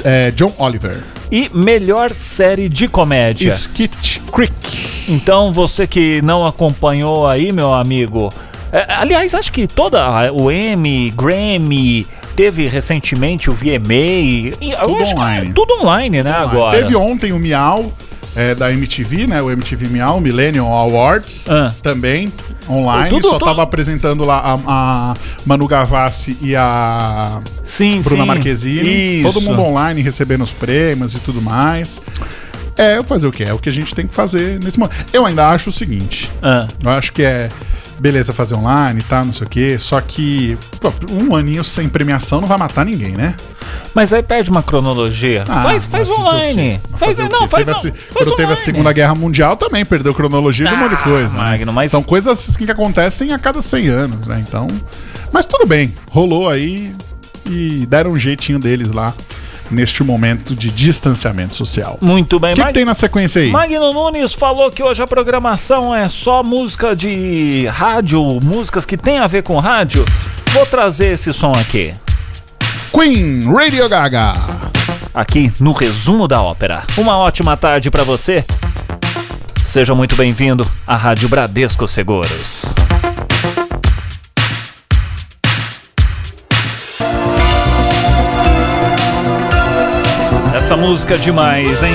eh, 0.04 0.32
John 0.32 0.54
Oliver. 0.58 0.96
E 1.32 1.50
melhor 1.54 2.12
série 2.12 2.70
de 2.70 2.88
comédia. 2.88 3.52
Skitty 3.54 4.22
Creek. 4.32 4.54
Então, 5.08 5.52
você 5.52 5.88
que 5.88 6.22
não 6.22 6.46
acompanhou 6.46 7.28
aí, 7.28 7.52
meu 7.52 7.74
amigo. 7.74 8.32
é, 8.72 8.86
aliás, 8.94 9.34
acho 9.34 9.52
que 9.52 9.68
toda 9.68 10.32
o 10.32 10.52
Emmy, 10.52 11.12
Grammy, 11.12 12.06
teve 12.36 12.68
recentemente 12.68 13.50
o 13.50 13.54
VMA. 13.54 14.56
e 14.62 14.76
Tudo 14.80 15.02
acho 15.02 15.16
online. 15.16 15.54
tudo 15.54 15.82
online, 15.82 16.22
né, 16.24 16.32
agora? 16.32 16.78
Teve 16.78 16.96
ontem 16.96 17.32
o 17.32 17.40
Miau 17.40 17.92
eh, 18.36 18.54
da 18.54 18.72
MTV, 18.72 19.28
né? 19.28 19.42
O 19.42 19.50
MTV 19.50 19.88
Miau, 19.88 20.20
Millennium 20.22 20.68
Awards. 20.72 21.48
Ah. 21.50 21.74
Também 21.82 22.32
online. 22.69 23.09
Tudo- 23.09 23.27
Só 23.27 23.38
tudo- 23.38 23.45
tava 23.45 23.63
apresentando 23.63 24.23
lá 24.25 24.39
a, 24.39 24.59
a 25.12 25.15
Manu 25.45 25.67
Gavassi 25.67 26.38
e 26.41 26.56
a 26.56 27.41
Sim, 27.63 28.01
Bruna 28.01 28.23
sim. 28.23 28.27
Marquezine. 28.27 29.21
Isso. 29.21 29.33
Todo 29.33 29.41
mundo 29.44 29.62
online 29.62 30.01
recebendo 30.01 30.44
os 30.44 30.51
prêmios 30.51 31.13
e 31.13 31.19
tudo 31.19 31.41
mais. 31.41 32.01
É, 32.77 33.01
fazer 33.03 33.27
o 33.27 33.31
que? 33.31 33.44
É 33.44 33.53
o 33.53 33.57
que 33.57 33.69
a 33.69 33.71
gente 33.71 33.95
tem 33.95 34.06
que 34.06 34.13
fazer 34.13 34.59
nesse 34.62 34.77
momento. 34.77 34.95
Eu 35.13 35.25
ainda 35.25 35.50
acho 35.50 35.69
o 35.69 35.73
seguinte. 35.73 36.29
Ah, 36.41 36.67
Eu 36.83 36.89
acho 36.89 37.13
que 37.13 37.23
é 37.23 37.50
beleza 38.00 38.33
fazer 38.33 38.56
online 38.56 39.00
e 39.00 39.03
tal, 39.03 39.25
não 39.25 39.33
sei 39.33 39.47
o 39.47 39.50
quê. 39.50 39.77
Só 39.80 40.00
que 40.01 40.57
pô, 40.80 40.94
um 41.12 41.36
aninho 41.36 41.63
sem 41.63 41.88
premiação 41.89 42.39
não 42.42 42.47
vai 42.47 42.57
matar 42.57 42.86
ninguém, 42.86 43.12
né? 43.12 43.36
mas 43.95 44.13
aí 44.13 44.21
perde 44.21 44.50
uma 44.50 44.62
cronologia. 44.62 45.44
Ah, 45.47 45.63
faz 45.63 45.86
faz 45.86 46.09
online. 46.09 46.81
Faz, 46.95 47.18
não, 47.18 47.30
quê? 47.30 47.47
faz, 47.47 47.65
Teve 47.65 47.71
não, 47.71 47.81
faz 47.81 48.07
Quando 48.13 48.30
teve 48.31 48.44
a 48.44 48.45
online. 48.51 48.56
Segunda 48.63 48.94
Guerra 48.94 49.15
Mundial 49.15 49.56
também 49.57 49.86
perdeu 49.86 50.13
cronologia 50.13 50.68
de 50.68 50.74
um 50.74 50.77
monte 50.77 50.89
de 50.89 50.95
Ah, 50.95 51.03
coisa. 51.03 51.38
né? 51.38 51.44
Magno, 51.44 51.74
mas- 51.74 51.92
São 51.92 52.03
coisas 52.03 52.56
que 52.57 52.69
acontecem 52.69 53.31
a 53.31 53.39
cada 53.39 53.62
100 53.62 53.88
anos, 53.88 54.27
né? 54.27 54.44
Então. 54.45 54.68
Mas 55.31 55.46
tudo 55.46 55.65
bem, 55.65 55.93
rolou 56.12 56.48
aí 56.50 56.93
e 57.46 57.86
deram 57.88 58.12
um 58.12 58.17
jeitinho 58.17 58.60
deles 58.60 58.91
lá 58.91 59.13
neste 59.72 60.03
momento 60.03 60.55
de 60.55 60.69
distanciamento 60.72 61.55
social. 61.55 61.98
Muito 62.01 62.39
bem, 62.39 62.51
O 62.51 62.55
que, 62.55 62.62
que 62.62 62.65
Mag- 62.65 62.74
tem 62.74 62.86
na 62.86 62.93
sequência 62.93 63.41
aí? 63.41 63.50
Magno 63.51 63.93
Nunes 63.93 64.34
falou 64.34 64.72
que 64.72 64.81
hoje 64.84 65.01
a 65.01 65.07
programação 65.07 65.93
é 65.95 66.07
só 66.07 66.43
música 66.43 66.95
de 66.95 67.65
rádio, 67.67 68.22
músicas 68.41 68.86
que 68.86 68.98
tem 68.98 69.19
a 69.19 69.27
ver 69.27 69.43
com 69.43 69.60
rádio. 69.60 70.05
Vou 70.53 70.65
trazer 70.65 71.13
esse 71.13 71.34
som 71.34 71.51
aqui, 71.51 71.93
Queen 72.93 73.51
Radio 73.53 73.89
Gaga. 73.89 74.36
aqui 75.13 75.51
no 75.60 75.72
resumo 75.74 76.27
da 76.27 76.41
ópera. 76.41 76.84
Uma 76.98 77.17
ótima 77.17 77.57
tarde 77.57 77.89
pra 77.91 78.03
você. 78.03 78.45
Seja 79.65 79.95
muito 79.95 80.15
bem-vindo 80.15 80.65
à 80.86 80.95
Rádio 80.95 81.27
Bradesco 81.27 81.88
Seguros. 81.88 82.74
Essa 90.65 90.75
música 90.75 91.13
é 91.13 91.17
demais, 91.17 91.84
hein? 91.84 91.93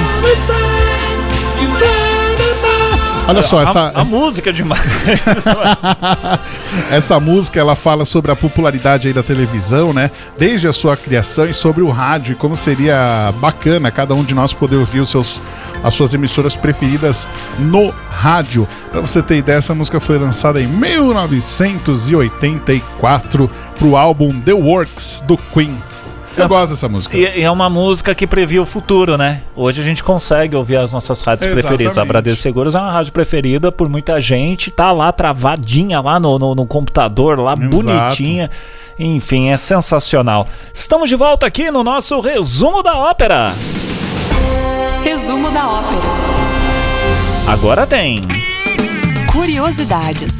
Olha 3.27 3.43
só, 3.43 3.61
essa, 3.61 3.81
a, 3.81 4.03
a 4.03 4.05
música 4.05 4.51
é 4.51 4.53
demais. 4.53 4.81
essa 6.89 7.19
música 7.19 7.59
ela 7.59 7.75
fala 7.75 8.05
sobre 8.05 8.31
a 8.31 8.37
popularidade 8.37 9.09
aí 9.09 9.15
da 9.15 9.25
televisão, 9.25 9.93
né? 9.93 10.09
Desde 10.39 10.69
a 10.69 10.73
sua 10.73 10.97
criação 10.97 11.47
e 11.47 11.55
sobre 11.55 11.83
o 11.83 11.91
rádio 11.91 12.35
e 12.35 12.37
como 12.37 12.57
seria 12.57 13.35
bacana 13.41 13.91
cada 13.91 14.15
um 14.15 14.23
de 14.23 14.37
nós 14.37 14.53
poder 14.53 14.77
ouvir 14.77 15.01
os 15.01 15.11
seus, 15.11 15.43
as 15.83 15.93
suas 15.93 16.15
emissoras 16.15 16.55
preferidas 16.55 17.27
no 17.59 17.93
rádio. 18.09 18.69
Pra 18.93 19.01
você 19.01 19.21
ter 19.21 19.39
ideia, 19.39 19.59
essa 19.59 19.75
música 19.75 19.99
foi 19.99 20.17
lançada 20.17 20.63
em 20.63 20.69
1984 20.69 23.51
pro 23.77 23.97
álbum 23.97 24.41
The 24.41 24.53
Works 24.53 25.25
do 25.27 25.37
Queen. 25.37 25.77
Eu 26.39 26.49
gosto 26.49 26.71
dessa 26.71 26.89
música. 26.89 27.17
E 27.17 27.41
e 27.41 27.43
é 27.43 27.51
uma 27.51 27.69
música 27.69 28.15
que 28.15 28.27
previa 28.27 28.63
o 28.63 28.67
futuro, 28.67 29.17
né? 29.17 29.43
Hoje 29.57 29.81
a 29.81 29.85
gente 29.85 30.03
consegue 30.03 30.55
ouvir 30.55 30.77
as 30.77 30.93
nossas 30.93 31.21
rádios 31.23 31.47
Exatamente. 31.47 31.67
preferidas. 31.67 31.99
A 31.99 32.05
Bradesco 32.05 32.43
Seguros 32.43 32.75
é 32.75 32.79
uma 32.79 32.93
rádio 32.93 33.13
preferida 33.13 33.73
por 33.73 33.89
muita 33.89 34.21
gente, 34.21 34.71
tá 34.71 34.93
lá 34.93 35.11
travadinha 35.13 36.01
lá 36.01 36.21
no, 36.21 36.39
no, 36.39 36.55
no 36.55 36.67
computador, 36.67 37.39
lá 37.39 37.55
Exato. 37.55 37.69
bonitinha. 37.69 38.51
Enfim, 38.99 39.49
é 39.49 39.57
sensacional. 39.57 40.47
Estamos 40.75 41.09
de 41.09 41.17
volta 41.17 41.47
aqui 41.47 41.71
no 41.71 41.83
nosso 41.83 42.21
resumo 42.21 42.83
da 42.83 42.97
ópera. 42.97 43.53
Resumo 45.03 45.51
da 45.51 45.67
ópera. 45.69 46.03
Agora 47.47 47.87
tem. 47.87 48.19
Curiosidades. 49.33 50.39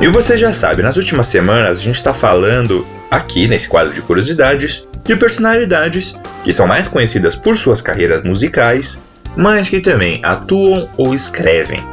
E 0.00 0.08
você 0.08 0.36
já 0.36 0.52
sabe, 0.52 0.82
nas 0.82 0.96
últimas 0.96 1.26
semanas 1.26 1.78
a 1.78 1.82
gente 1.82 1.96
está 1.96 2.12
falando 2.14 2.86
aqui 3.12 3.46
nesse 3.46 3.68
quadro 3.68 3.92
de 3.92 4.00
curiosidades 4.00 4.88
de 5.04 5.14
personalidades 5.14 6.16
que 6.42 6.52
são 6.52 6.66
mais 6.66 6.88
conhecidas 6.88 7.36
por 7.36 7.54
suas 7.58 7.82
carreiras 7.82 8.22
musicais, 8.22 9.02
mas 9.36 9.68
que 9.68 9.80
também 9.80 10.20
atuam 10.24 10.88
ou 10.96 11.14
escrevem. 11.14 11.84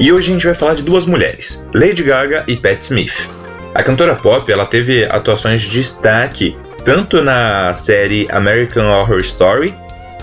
E 0.00 0.10
hoje 0.10 0.30
a 0.30 0.32
gente 0.32 0.46
vai 0.46 0.54
falar 0.54 0.74
de 0.74 0.82
duas 0.82 1.04
mulheres, 1.04 1.66
Lady 1.74 2.02
Gaga 2.02 2.44
e 2.48 2.56
Pat 2.56 2.80
Smith. 2.80 3.28
A 3.74 3.82
cantora 3.82 4.16
pop 4.16 4.50
ela 4.50 4.64
teve 4.64 5.04
atuações 5.04 5.60
de 5.60 5.68
destaque 5.68 6.56
tanto 6.84 7.22
na 7.22 7.74
série 7.74 8.26
American 8.30 8.86
Horror 8.86 9.20
Story, 9.20 9.74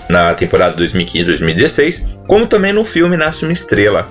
na 0.08 0.34
temporada 0.34 0.76
2015-2016, 0.82 2.06
como 2.26 2.46
também 2.46 2.72
no 2.72 2.84
filme 2.84 3.16
Nasce 3.16 3.44
uma 3.44 3.52
Estrela. 3.52 4.08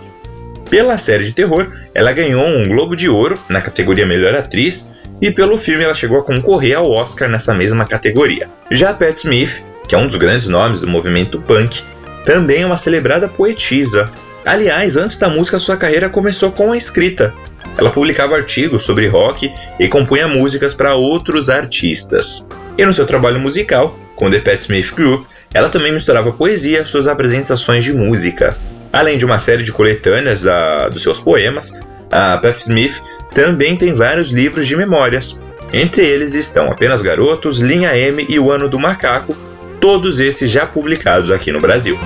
Pela 0.69 0.97
série 0.97 1.25
de 1.25 1.33
terror, 1.33 1.67
ela 1.93 2.13
ganhou 2.13 2.45
um 2.45 2.67
Globo 2.67 2.95
de 2.95 3.09
Ouro 3.09 3.37
na 3.49 3.61
categoria 3.61 4.05
Melhor 4.05 4.35
Atriz 4.35 4.87
e 5.23 5.31
pelo 5.31 5.57
filme 5.57 5.85
ela 5.85 5.93
chegou 5.93 6.19
a 6.19 6.23
concorrer 6.23 6.77
ao 6.77 6.91
Oscar 6.91 7.29
nessa 7.29 7.53
mesma 7.53 7.85
categoria. 7.85 8.49
Já 8.69 8.93
Pat 8.93 9.15
Smith, 9.15 9.63
que 9.87 9.95
é 9.95 9.97
um 9.97 10.05
dos 10.05 10.17
grandes 10.17 10.49
nomes 10.49 10.81
do 10.81 10.87
movimento 10.87 11.39
punk, 11.39 11.81
também 12.25 12.63
é 12.63 12.65
uma 12.65 12.75
celebrada 12.75 13.29
poetisa. 13.29 14.11
Aliás, 14.45 14.97
antes 14.97 15.15
da 15.15 15.29
música, 15.29 15.57
sua 15.59 15.77
carreira 15.77 16.09
começou 16.09 16.51
com 16.51 16.73
a 16.73 16.77
escrita. 16.77 17.33
Ela 17.77 17.89
publicava 17.89 18.35
artigos 18.35 18.83
sobre 18.83 19.07
rock 19.07 19.49
e 19.79 19.87
compunha 19.87 20.27
músicas 20.27 20.73
para 20.73 20.93
outros 20.93 21.49
artistas. 21.49 22.45
E 22.77 22.85
no 22.85 22.91
seu 22.91 23.05
trabalho 23.05 23.39
musical, 23.39 23.97
com 24.17 24.29
The 24.29 24.39
Pat 24.39 24.59
Smith 24.59 24.93
Group, 24.93 25.25
ela 25.53 25.69
também 25.69 25.93
misturava 25.93 26.33
poesia 26.33 26.81
às 26.81 26.89
suas 26.89 27.07
apresentações 27.07 27.81
de 27.81 27.93
música. 27.93 28.53
Além 28.91 29.17
de 29.17 29.23
uma 29.23 29.37
série 29.37 29.63
de 29.63 29.71
coletâneas 29.71 30.41
da, 30.41 30.89
dos 30.89 31.01
seus 31.01 31.17
poemas, 31.17 31.73
a 32.11 32.37
Pat 32.37 32.57
Smith 32.57 33.01
também 33.33 33.75
tem 33.75 33.93
vários 33.93 34.29
livros 34.29 34.67
de 34.67 34.75
memórias. 34.75 35.39
Entre 35.71 36.05
eles 36.05 36.35
estão 36.35 36.71
Apenas 36.71 37.01
Garotos, 37.01 37.59
Linha 37.59 37.97
M 37.97 38.25
e 38.29 38.39
O 38.39 38.51
Ano 38.51 38.69
do 38.69 38.79
Macaco, 38.79 39.35
todos 39.79 40.19
esses 40.19 40.51
já 40.51 40.65
publicados 40.65 41.31
aqui 41.31 41.51
no 41.51 41.59
Brasil. 41.59 41.97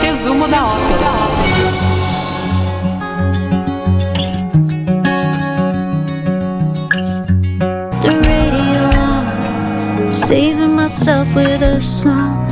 Resumo 0.00 0.46
da 0.48 0.64
ópera. 0.64 1.12
saving 10.12 10.74
myself 10.76 11.34
with 11.34 11.62
a 11.62 11.80
song. 11.80 12.46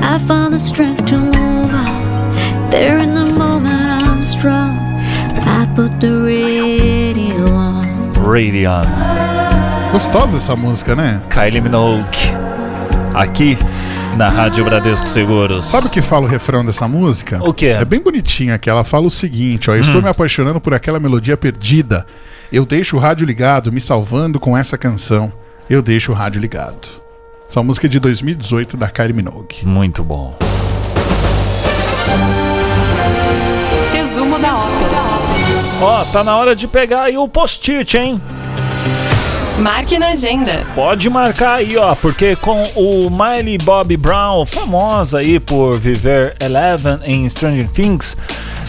I 0.00 0.18
found 0.28 0.52
the 0.54 0.58
strength 0.58 1.06
to 1.06 1.16
move 1.16 1.72
on. 1.72 2.70
There 2.70 2.98
in 2.98 3.14
the 3.14 3.26
moment 3.26 3.47
put 5.78 5.96
the 6.00 6.10
radio 6.10 7.46
on. 7.54 7.86
Radion. 8.28 8.82
Gostosa 9.92 10.38
essa 10.38 10.56
música, 10.56 10.96
né? 10.96 11.22
Kylie 11.30 11.60
Minogue. 11.60 12.18
Aqui 13.14 13.56
na 14.16 14.28
Rádio 14.28 14.64
Bradesco 14.64 15.06
Seguros. 15.06 15.66
Sabe 15.66 15.86
o 15.86 15.90
que 15.90 16.02
fala 16.02 16.26
o 16.26 16.28
refrão 16.28 16.64
dessa 16.64 16.88
música? 16.88 17.40
O 17.44 17.54
quê? 17.54 17.66
É 17.66 17.84
bem 17.84 18.00
bonitinha 18.00 18.56
aqui. 18.56 18.68
Ela 18.68 18.82
fala 18.82 19.06
o 19.06 19.10
seguinte: 19.10 19.70
ó, 19.70 19.76
eu 19.76 19.82
estou 19.82 20.02
me 20.02 20.08
apaixonando 20.08 20.60
por 20.60 20.74
aquela 20.74 20.98
melodia 20.98 21.36
perdida. 21.36 22.04
Eu 22.50 22.66
deixo 22.66 22.96
o 22.96 22.98
rádio 22.98 23.24
ligado, 23.24 23.70
me 23.70 23.80
salvando 23.80 24.40
com 24.40 24.58
essa 24.58 24.76
canção. 24.76 25.32
Eu 25.70 25.80
deixo 25.80 26.10
o 26.10 26.14
rádio 26.14 26.40
ligado. 26.40 26.88
Essa 27.48 27.62
música 27.62 27.86
é 27.86 27.90
de 27.90 28.00
2018 28.00 28.76
da 28.76 28.88
Kylie 28.88 29.12
Minogue. 29.12 29.64
Muito 29.64 30.02
bom. 30.02 30.36
Ó, 35.80 36.04
tá 36.06 36.24
na 36.24 36.36
hora 36.36 36.56
de 36.56 36.66
pegar 36.66 37.04
aí 37.04 37.16
o 37.16 37.28
post-it, 37.28 37.96
hein? 37.96 38.20
Marque 39.60 39.98
na 39.98 40.08
agenda. 40.08 40.64
Pode 40.74 41.08
marcar 41.08 41.54
aí, 41.54 41.76
ó, 41.76 41.94
porque 41.94 42.34
com 42.36 42.64
o 42.74 43.08
Miley 43.10 43.58
Bobby 43.58 43.96
Brown, 43.96 44.44
famosa 44.44 45.18
aí 45.18 45.38
por 45.38 45.78
viver 45.78 46.36
Eleven 46.40 46.98
em 47.04 47.28
Stranger 47.28 47.68
Things, 47.68 48.16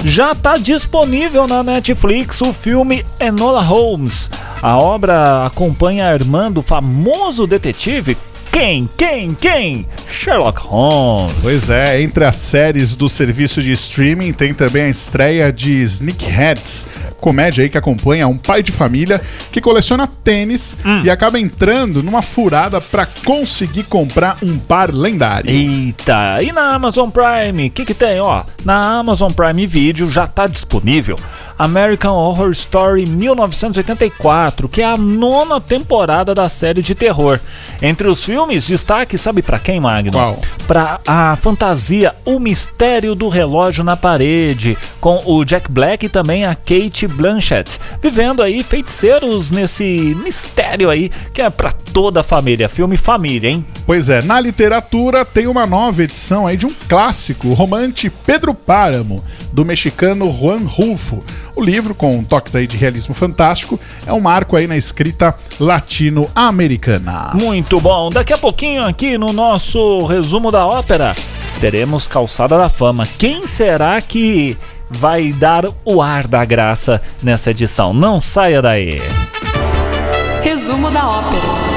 já 0.04 0.36
tá 0.36 0.58
disponível 0.58 1.48
na 1.48 1.64
Netflix 1.64 2.42
o 2.42 2.54
filme 2.54 3.04
Enola 3.20 3.62
Holmes. 3.62 4.30
A 4.62 4.78
obra 4.78 5.46
acompanha 5.46 6.10
a 6.10 6.14
irmã 6.14 6.52
do 6.52 6.62
famoso 6.62 7.48
detetive 7.48 8.16
quem, 8.52 8.90
quem, 8.98 9.34
quem? 9.36 9.88
Sherlock 10.08 10.60
Holmes. 10.62 11.36
Pois 11.42 11.70
é, 11.70 12.02
entre 12.02 12.26
as 12.26 12.36
séries 12.36 12.96
do 12.96 13.08
serviço 13.08 13.62
de 13.62 13.72
streaming 13.72 14.34
tem 14.34 14.54
também 14.54 14.84
a 14.84 14.90
estreia 14.90 15.52
de 15.52 15.82
Sneakheads, 15.82 16.86
comédia 17.20 17.64
aí 17.64 17.70
que 17.70 17.78
acompanha 17.78 18.28
um 18.28 18.38
pai 18.38 18.64
de 18.64 18.72
família 18.72 19.22
que 19.52 19.62
coleciona 19.62 20.08
tênis 20.08 20.78
e 21.04 21.10
acaba 21.10 21.40
entrando 21.40 22.02
numa 22.02 22.22
furada 22.22 22.82
pra 22.82 23.06
conseguir 23.06 23.84
comprar 23.84 24.38
um 24.42 24.58
par 24.58 24.94
lendário. 24.94 25.50
Eita, 25.50 26.42
e 26.42 26.52
na 26.52 26.74
Amazon 26.74 27.10
Prime, 27.10 27.68
o 27.68 27.72
que, 27.72 27.86
que 27.86 27.94
tem? 27.94 28.20
Ó, 28.20 28.44
na 28.66 29.00
Amazon 29.00 29.32
Prime 29.32 29.68
Video 29.68 30.10
já 30.10 30.28
tá 30.28 30.48
disponível 30.48 31.20
American 31.60 32.14
Horror 32.14 32.52
Story 32.52 33.06
1984, 33.06 34.70
que 34.70 34.82
é 34.82 34.86
a 34.86 34.96
nona 34.96 35.60
temporada 35.60 36.34
da 36.34 36.48
série 36.48 36.82
de 36.82 36.96
terror. 36.96 37.38
Entre 37.82 38.08
os 38.08 38.24
filmes, 38.24 38.66
destaque, 38.66 39.18
sabe 39.18 39.42
pra 39.42 39.60
quem, 39.60 39.80
Magno? 39.80 40.14
Qual? 40.14 40.40
Pra 40.66 41.00
a 41.06 41.36
fantasia 41.36 42.16
O 42.24 42.40
Mistério 42.40 43.14
do 43.14 43.28
Relógio 43.28 43.84
na 43.84 43.98
Parede, 43.98 44.78
com 45.02 45.22
o 45.26 45.44
Jack 45.44 45.70
Black 45.70 46.06
e 46.06 46.10
também 46.10 46.46
a 46.46 46.56
Kate 46.56 47.08
Blanchett, 47.08 47.80
vivendo 48.02 48.42
aí 48.42 48.64
feiticeiros 48.64 49.52
nesse 49.52 50.16
mistério 50.24 50.90
aí, 50.90 51.12
que 51.34 51.42
é 51.42 51.50
pra 51.50 51.72
toda 51.72 52.22
a 52.22 52.24
família, 52.24 52.70
filme 52.70 52.96
família, 52.96 53.50
hein? 53.50 53.66
Pois 53.86 54.10
é, 54.10 54.22
na 54.22 54.40
literatura 54.40 55.26
tem 55.26 55.48
uma 55.48 55.66
nova 55.66 56.04
edição 56.04 56.48
aí 56.48 56.56
de 56.56 56.66
um 56.66 56.74
clássico, 56.88 57.50
o 57.50 57.54
romance 57.54 58.10
Pedro 58.26 58.54
Páramo, 58.54 59.24
do 59.52 59.66
mexicano 59.66 60.34
Juan 60.34 60.62
Rulfo. 60.66 61.20
O 61.60 61.62
livro, 61.62 61.94
com 61.94 62.24
toques 62.24 62.56
aí 62.56 62.66
de 62.66 62.78
realismo 62.78 63.14
fantástico, 63.14 63.78
é 64.08 64.14
um 64.14 64.22
marco 64.22 64.56
aí 64.56 64.66
na 64.66 64.78
escrita 64.78 65.36
latino-americana. 65.60 67.32
Muito 67.34 67.82
bom. 67.82 68.10
Daqui 68.10 68.32
a 68.32 68.38
pouquinho 68.38 68.86
aqui 68.86 69.18
no 69.18 69.34
nosso 69.34 70.06
resumo 70.06 70.52
da 70.54 70.66
ópera, 70.66 71.14
teremos 71.60 72.08
Calçada 72.08 72.58
da 72.58 72.70
Fama. 72.70 73.06
Quem 73.18 73.46
será 73.46 74.00
que 74.00 74.58
vai 74.90 75.34
dar 75.34 75.66
o 75.84 76.02
ar 76.02 76.28
da 76.28 76.46
graça 76.46 77.02
nessa 77.22 77.52
edição? 77.52 77.94
Não 77.94 78.22
saia 78.22 78.62
daí. 78.62 79.02
Resumo 80.42 80.90
da 80.90 81.10
ópera. 81.10 81.69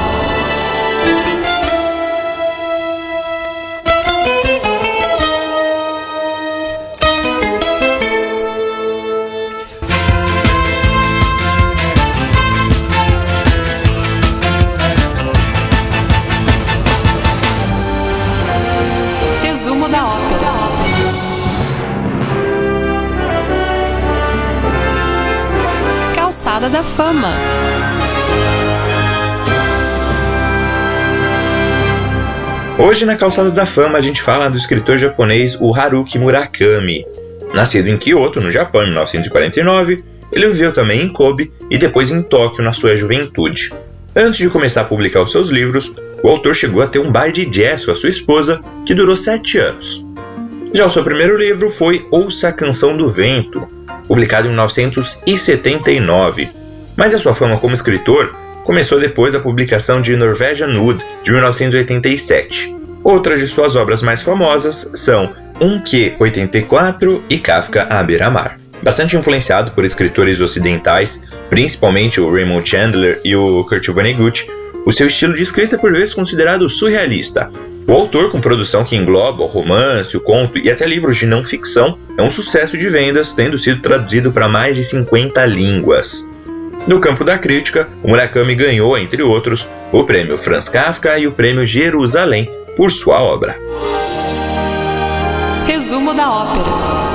Calçada 26.63 26.69
da 26.69 26.83
Fama. 26.83 27.29
Hoje 32.79 33.05
na 33.05 33.17
Calçada 33.17 33.51
da 33.51 33.65
Fama 33.65 33.97
a 33.97 34.01
gente 34.01 34.21
fala 34.21 34.49
do 34.49 34.55
escritor 34.55 34.97
japonês 34.97 35.57
o 35.59 35.75
Haruki 35.75 36.17
Murakami. 36.17 37.05
Nascido 37.53 37.89
em 37.89 37.97
Kyoto, 37.97 38.39
no 38.39 38.49
Japão, 38.49 38.83
em 38.83 38.87
1949, 38.87 40.05
ele 40.31 40.47
viveu 40.47 40.71
também 40.71 41.01
em 41.01 41.09
Kobe 41.09 41.51
e 41.69 41.77
depois 41.77 42.11
em 42.11 42.21
Tóquio 42.21 42.63
na 42.63 42.71
sua 42.71 42.95
juventude. 42.95 43.73
Antes 44.15 44.37
de 44.37 44.49
começar 44.49 44.81
a 44.81 44.85
publicar 44.85 45.21
os 45.21 45.33
seus 45.33 45.49
livros, 45.49 45.91
o 46.23 46.29
autor 46.29 46.55
chegou 46.55 46.81
a 46.81 46.87
ter 46.87 46.99
um 46.99 47.11
bar 47.11 47.29
de 47.29 47.45
jazz 47.45 47.85
com 47.85 47.91
a 47.91 47.95
sua 47.95 48.09
esposa, 48.09 48.61
que 48.85 48.93
durou 48.93 49.17
sete 49.17 49.57
anos. 49.57 50.05
Já 50.73 50.85
o 50.85 50.89
seu 50.89 51.03
primeiro 51.03 51.37
livro 51.37 51.69
foi 51.69 52.07
Ouça 52.09 52.47
a 52.47 52.53
Canção 52.53 52.95
do 52.95 53.09
Vento, 53.09 53.67
publicado 54.07 54.47
em 54.47 54.51
1979. 54.51 56.49
Mas 56.95 57.13
a 57.13 57.17
sua 57.17 57.33
fama 57.33 57.57
como 57.57 57.73
escritor 57.73 58.35
começou 58.63 58.99
depois 58.99 59.33
da 59.33 59.39
publicação 59.39 60.01
de 60.01 60.15
Norwegian 60.15 60.79
Wood, 60.79 61.03
de 61.23 61.31
1987. 61.31 62.75
Outras 63.03 63.39
de 63.39 63.47
suas 63.47 63.75
obras 63.75 64.01
mais 64.01 64.23
famosas 64.23 64.89
são 64.93 65.29
Um 65.59 65.79
Q 65.79 66.15
84 66.19 67.23
e 67.29 67.37
Kafka 67.37 67.87
à 67.89 68.01
beira-mar. 68.01 68.57
Bastante 68.81 69.17
influenciado 69.17 69.71
por 69.71 69.85
escritores 69.85 70.41
ocidentais, 70.41 71.23
principalmente 71.49 72.19
o 72.19 72.31
Raymond 72.31 72.67
Chandler 72.67 73.19
e 73.23 73.35
o 73.35 73.63
Kurt 73.63 73.87
Vonnegut, 73.89 74.47
o 74.85 74.91
seu 74.91 75.07
estilo 75.07 75.33
de 75.33 75.41
escrita 75.41 75.75
é 75.75 75.77
por 75.77 75.91
vezes 75.91 76.13
considerado 76.13 76.69
surrealista, 76.69 77.49
O 77.87 77.93
autor, 77.93 78.29
com 78.29 78.39
produção 78.39 78.83
que 78.83 78.95
engloba 78.95 79.43
o 79.43 79.47
romance, 79.47 80.15
o 80.15 80.21
conto 80.21 80.57
e 80.57 80.71
até 80.71 80.85
livros 80.85 81.17
de 81.17 81.25
não 81.25 81.43
ficção, 81.43 81.97
é 82.17 82.23
um 82.23 82.29
sucesso 82.29 82.77
de 82.77 82.89
vendas, 82.89 83.33
tendo 83.33 83.57
sido 83.57 83.81
traduzido 83.81 84.31
para 84.31 84.47
mais 84.47 84.77
de 84.77 84.83
50 84.83 85.45
línguas. 85.45 86.27
No 86.87 86.99
campo 86.99 87.23
da 87.23 87.37
crítica, 87.37 87.87
o 88.01 88.09
Murakami 88.09 88.55
ganhou, 88.55 88.97
entre 88.97 89.21
outros, 89.21 89.67
o 89.91 90.03
prêmio 90.03 90.37
Franz 90.37 90.69
Kafka 90.69 91.17
e 91.17 91.27
o 91.27 91.31
prêmio 91.31 91.65
Jerusalém 91.65 92.49
por 92.75 92.89
sua 92.89 93.21
obra. 93.21 93.57
Resumo 95.65 96.13
da 96.13 96.29
ópera. 96.29 97.12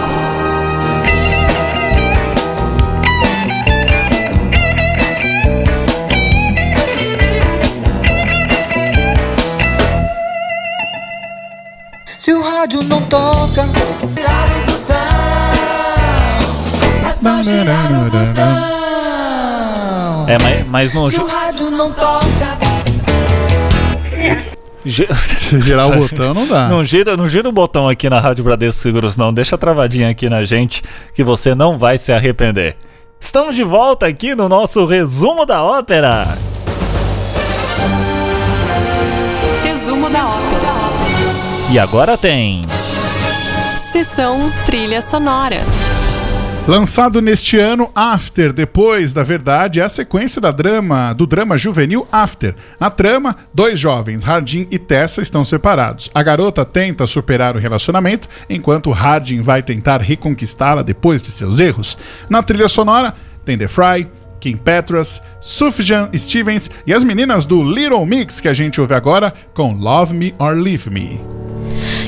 Se 12.29 12.33
o 12.35 12.43
rádio 12.43 12.83
não 12.83 13.01
toca, 13.05 13.65
virar 14.15 14.49
o 14.51 14.61
botão. 14.71 14.95
É 17.09 17.13
só 17.13 17.43
girar 17.43 17.91
o 17.91 18.05
botão. 18.05 18.45
É, 20.29 20.37
mas, 20.43 20.67
mas 20.67 20.93
não. 20.93 21.09
Se 21.09 21.19
o 21.19 21.27
rádio 21.27 21.71
não 21.71 21.91
toca, 21.91 22.59
girar 24.85 25.91
o 25.91 25.97
botão 25.97 26.35
não 26.35 26.47
dá. 26.47 26.69
Não 26.69 26.85
gira, 26.85 27.17
não 27.17 27.27
gira 27.27 27.49
o 27.49 27.53
botão 27.53 27.89
aqui 27.89 28.11
na 28.11 28.21
Rádio 28.21 28.45
Bradesco 28.45 28.83
Seguros, 28.83 29.17
não. 29.17 29.33
Deixa 29.33 29.57
travadinha 29.57 30.11
aqui 30.11 30.29
na 30.29 30.45
gente 30.45 30.83
que 31.15 31.25
você 31.25 31.55
não 31.55 31.79
vai 31.79 31.97
se 31.97 32.13
arrepender. 32.13 32.77
Estamos 33.19 33.57
de 33.57 33.65
volta 33.65 34.07
aqui 34.07 34.35
no 34.35 34.51
nosso 34.51 34.85
resumo 34.85 35.47
da 35.47 35.63
ópera. 35.65 36.37
Resumo 39.65 40.11
da 40.11 40.27
ópera. 40.27 40.48
E 41.71 41.79
agora 41.79 42.17
tem. 42.17 42.63
Sessão 43.93 44.51
trilha 44.65 45.03
sonora. 45.03 45.59
Lançado 46.67 47.21
neste 47.21 47.59
ano, 47.59 47.91
After, 47.95 48.55
depois 48.55 49.13
da 49.13 49.23
verdade, 49.23 49.79
é 49.79 49.83
a 49.83 49.89
sequência 49.89 50.41
da 50.41 50.51
drama, 50.51 51.13
do 51.13 51.27
drama 51.27 51.59
juvenil 51.59 52.09
After. 52.11 52.55
Na 52.81 52.89
trama, 52.89 53.37
dois 53.53 53.79
jovens, 53.79 54.25
Hardin 54.25 54.67
e 54.71 54.79
Tessa, 54.79 55.21
estão 55.21 55.45
separados. 55.45 56.11
A 56.15 56.23
garota 56.23 56.65
tenta 56.65 57.07
superar 57.07 57.55
o 57.55 57.59
relacionamento, 57.59 58.29
enquanto 58.49 58.91
Hardin 58.91 59.43
vai 59.43 59.63
tentar 59.63 60.01
reconquistá-la 60.01 60.83
depois 60.83 61.21
de 61.21 61.31
seus 61.31 61.61
erros. 61.61 61.99
Na 62.31 62.43
trilha 62.43 62.69
sonora, 62.69 63.15
tem 63.45 63.59
The 63.59 63.69
Fry, 63.69 64.09
Kim 64.41 64.57
Petras, 64.57 65.23
Sufjan 65.41 66.11
Stevens 66.15 66.71
e 66.87 66.93
as 66.93 67.03
meninas 67.05 67.45
do 67.45 67.63
Little 67.63 68.05
Mix 68.07 68.41
que 68.41 68.49
a 68.49 68.55
gente 68.55 68.81
ouve 68.81 68.95
agora 68.95 69.33
com 69.55 69.73
Love 69.73 70.15
Me 70.15 70.35
or 70.39 70.55
Leave 70.55 70.91
Me. 70.91 71.21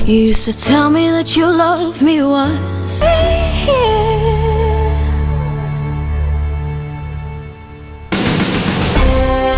You 0.05 0.31
used 0.31 0.45
to 0.45 0.53
tell 0.53 0.89
me 0.89 1.09
that 1.11 1.37
you 1.37 1.45
loved 1.45 2.03
me 2.03 2.21
once. 2.23 3.01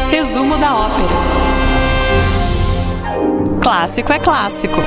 Resumo 0.09 0.57
da 0.57 0.75
ópera. 0.75 1.07
Clássico 3.61 4.11
é 4.11 4.19
clássico. 4.19 4.81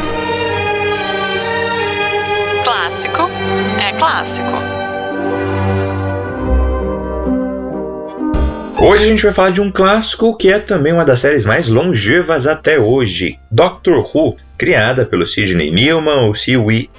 Clássico 2.63 3.31
é 3.81 3.93
clássico. 3.93 4.66
Hoje 8.79 9.05
a 9.05 9.09
gente 9.09 9.23
vai 9.23 9.33
falar 9.33 9.49
de 9.51 9.61
um 9.63 9.73
clássico 9.73 10.37
que 10.37 10.53
é 10.53 10.59
também 10.59 10.93
uma 10.93 11.05
das 11.05 11.21
séries 11.21 11.47
mais 11.47 11.67
longevas 11.67 12.47
até 12.47 12.79
hoje, 12.79 13.39
Doctor 13.51 14.07
Who, 14.15 14.37
criada 14.59 15.07
pelo 15.07 15.27
Sidney 15.27 15.71
Newman, 15.71 16.29
o. 16.29 16.35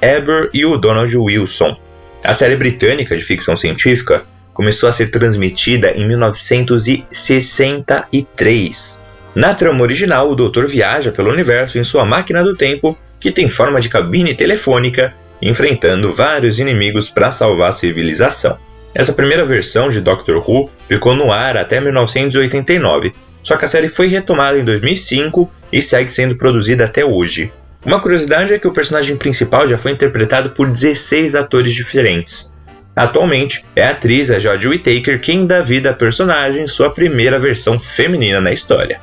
Eber 0.01 0.49
e 0.51 0.65
o 0.65 0.75
Donald 0.75 1.15
Wilson. 1.15 1.77
A 2.25 2.33
série 2.33 2.55
britânica 2.55 3.15
de 3.15 3.21
ficção 3.21 3.55
científica 3.55 4.23
começou 4.55 4.89
a 4.89 4.91
ser 4.91 5.11
transmitida 5.11 5.91
em 5.91 6.07
1963. 6.07 9.03
Na 9.35 9.53
trama 9.53 9.83
original, 9.83 10.31
o 10.31 10.35
Doutor 10.35 10.67
viaja 10.67 11.11
pelo 11.11 11.31
universo 11.31 11.77
em 11.77 11.83
sua 11.83 12.03
máquina 12.03 12.43
do 12.43 12.55
tempo, 12.55 12.97
que 13.19 13.31
tem 13.31 13.47
forma 13.47 13.79
de 13.79 13.87
cabine 13.87 14.33
telefônica, 14.33 15.13
enfrentando 15.39 16.11
vários 16.11 16.57
inimigos 16.57 17.07
para 17.07 17.29
salvar 17.29 17.69
a 17.69 17.73
civilização. 17.73 18.57
Essa 18.97 19.13
primeira 19.13 19.45
versão 19.45 19.89
de 19.89 20.01
Doctor 20.01 20.37
Who 20.37 20.71
ficou 20.89 21.13
no 21.13 21.31
ar 21.31 21.55
até 21.55 21.79
1989, 21.79 23.13
só 23.43 23.55
que 23.55 23.63
a 23.63 23.67
série 23.67 23.89
foi 23.89 24.07
retomada 24.07 24.57
em 24.57 24.65
2005 24.65 25.47
e 25.71 25.83
segue 25.83 26.11
sendo 26.11 26.35
produzida 26.35 26.85
até 26.85 27.05
hoje. 27.05 27.53
Uma 27.85 28.01
curiosidade 28.01 28.55
é 28.55 28.57
que 28.57 28.67
o 28.67 28.73
personagem 28.73 29.15
principal 29.15 29.67
já 29.67 29.77
foi 29.77 29.91
interpretado 29.91 30.49
por 30.49 30.67
16 30.67 31.35
atores 31.35 31.75
diferentes. 31.75 32.51
Atualmente, 32.95 33.63
é 33.75 33.83
a 33.83 33.91
atriz 33.91 34.31
a 34.31 34.39
Jodie 34.39 34.69
Whittaker 34.69 35.21
quem 35.21 35.45
dá 35.45 35.61
vida 35.61 35.91
à 35.91 35.93
personagem 35.93 36.63
em 36.63 36.67
sua 36.67 36.89
primeira 36.89 37.37
versão 37.37 37.79
feminina 37.79 38.41
na 38.41 38.51
história. 38.51 38.99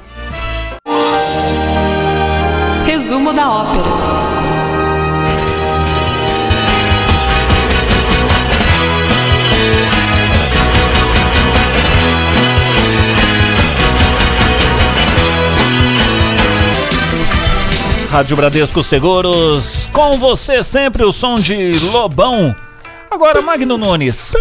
Resumo 2.85 3.33
da 3.33 3.49
ópera. 3.49 4.24
Rádio 18.15 18.37
Bradesco 18.37 18.81
Seguros, 18.81 19.89
com 19.93 20.17
você 20.21 20.63
sempre 20.63 21.03
o 21.05 21.13
som 21.13 21.35
de 21.35 21.77
Lobão. 21.91 22.55
Agora, 23.15 23.41
Magno 23.41 23.79
Nunes. 23.79 24.33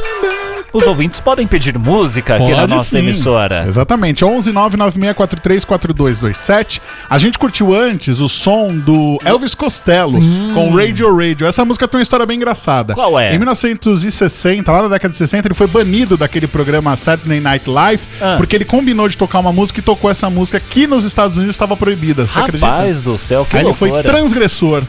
Os 0.73 0.87
ouvintes 0.87 1.19
podem 1.19 1.45
pedir 1.45 1.77
música 1.77 2.37
aqui 2.37 2.49
na 2.51 2.61
Pode 2.61 2.73
nossa 2.73 2.89
sim. 2.89 2.97
emissora. 2.97 3.65
Exatamente, 3.67 4.25
11996434227. 4.25 6.81
A 7.07 7.19
gente 7.19 7.37
curtiu 7.37 7.75
antes 7.75 8.19
o 8.19 8.27
som 8.27 8.75
do 8.75 9.19
Elvis 9.23 9.53
Costello 9.53 10.19
com 10.55 10.75
Radio 10.75 11.15
Radio. 11.15 11.45
Essa 11.45 11.63
música 11.63 11.87
tem 11.87 11.99
uma 11.99 12.01
história 12.01 12.25
bem 12.25 12.37
engraçada. 12.37 12.95
Qual 12.95 13.19
é? 13.19 13.35
Em 13.35 13.37
1960, 13.37 14.71
lá 14.71 14.81
na 14.81 14.87
década 14.87 15.11
de 15.11 15.17
60, 15.17 15.47
ele 15.47 15.53
foi 15.53 15.67
banido 15.67 16.17
daquele 16.17 16.47
programa 16.47 16.95
Saturday 16.95 17.39
Night 17.39 17.69
Live 17.69 18.01
Ah. 18.19 18.33
porque 18.37 18.55
ele 18.55 18.65
combinou 18.65 19.07
de 19.07 19.15
tocar 19.15 19.37
uma 19.39 19.53
música 19.53 19.79
e 19.79 19.83
tocou 19.83 20.09
essa 20.09 20.27
música 20.31 20.59
que 20.59 20.87
nos 20.87 21.03
Estados 21.03 21.37
Unidos 21.37 21.53
estava 21.55 21.77
proibida. 21.77 22.25
Você 22.25 22.39
acredita? 22.39 22.65
Rapaz 22.65 23.03
do 23.03 23.15
céu, 23.15 23.45
que 23.47 23.55
Aí 23.55 23.63
ele 23.63 23.75
foi 23.75 23.89
loucura. 23.89 24.11
transgressor. 24.11 24.81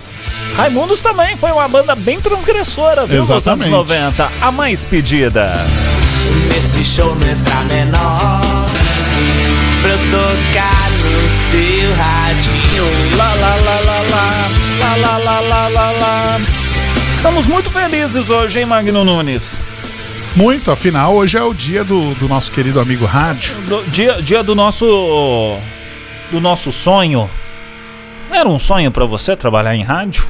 Raimundos 0.56 1.02
também 1.02 1.36
foi 1.36 1.50
uma 1.50 1.66
banda 1.68 1.94
bem 1.94 2.20
transgressora, 2.20 3.06
viu? 3.06 3.20
Nos 3.20 3.30
anos 3.30 3.44
Exatamente. 3.46 3.70
90. 3.70 4.30
A 4.40 4.52
mais 4.52 4.84
pedida. 4.84 5.52
nesse 6.52 6.84
show 6.84 7.14
não 7.16 7.26
entra 7.28 7.56
menor. 7.64 8.40
Pra 9.82 9.90
eu 9.90 9.98
tocar 10.10 10.90
no 10.90 11.50
seu 11.50 11.94
radinho. 11.96 13.16
Lá, 13.16 13.34
lá, 13.34 13.54
lá, 13.56 13.80
lá, 13.80 14.00
lá. 14.10 14.48
Lá, 14.80 14.96
lá, 14.96 15.18
lá, 15.18 15.40
lá, 15.40 15.68
lá, 15.68 15.90
lá. 15.90 16.40
Estamos 17.12 17.46
muito 17.46 17.70
felizes 17.70 18.28
hoje, 18.30 18.60
hein, 18.60 18.66
Magno 18.66 19.04
Nunes? 19.04 19.58
Muito, 20.36 20.70
afinal, 20.70 21.14
hoje 21.14 21.38
é 21.38 21.42
o 21.42 21.54
dia 21.54 21.84
do, 21.84 22.12
do 22.14 22.28
nosso 22.28 22.50
querido 22.50 22.80
amigo 22.80 23.04
rádio. 23.04 23.54
Do- 23.62 23.84
dia, 23.90 24.20
dia 24.20 24.42
do 24.42 24.54
nosso. 24.54 25.58
do 26.30 26.40
nosso 26.40 26.72
sonho. 26.72 27.30
Era 28.34 28.48
um 28.48 28.58
sonho 28.58 28.90
pra 28.90 29.04
você 29.04 29.36
trabalhar 29.36 29.74
em 29.76 29.82
rádio? 29.82 30.26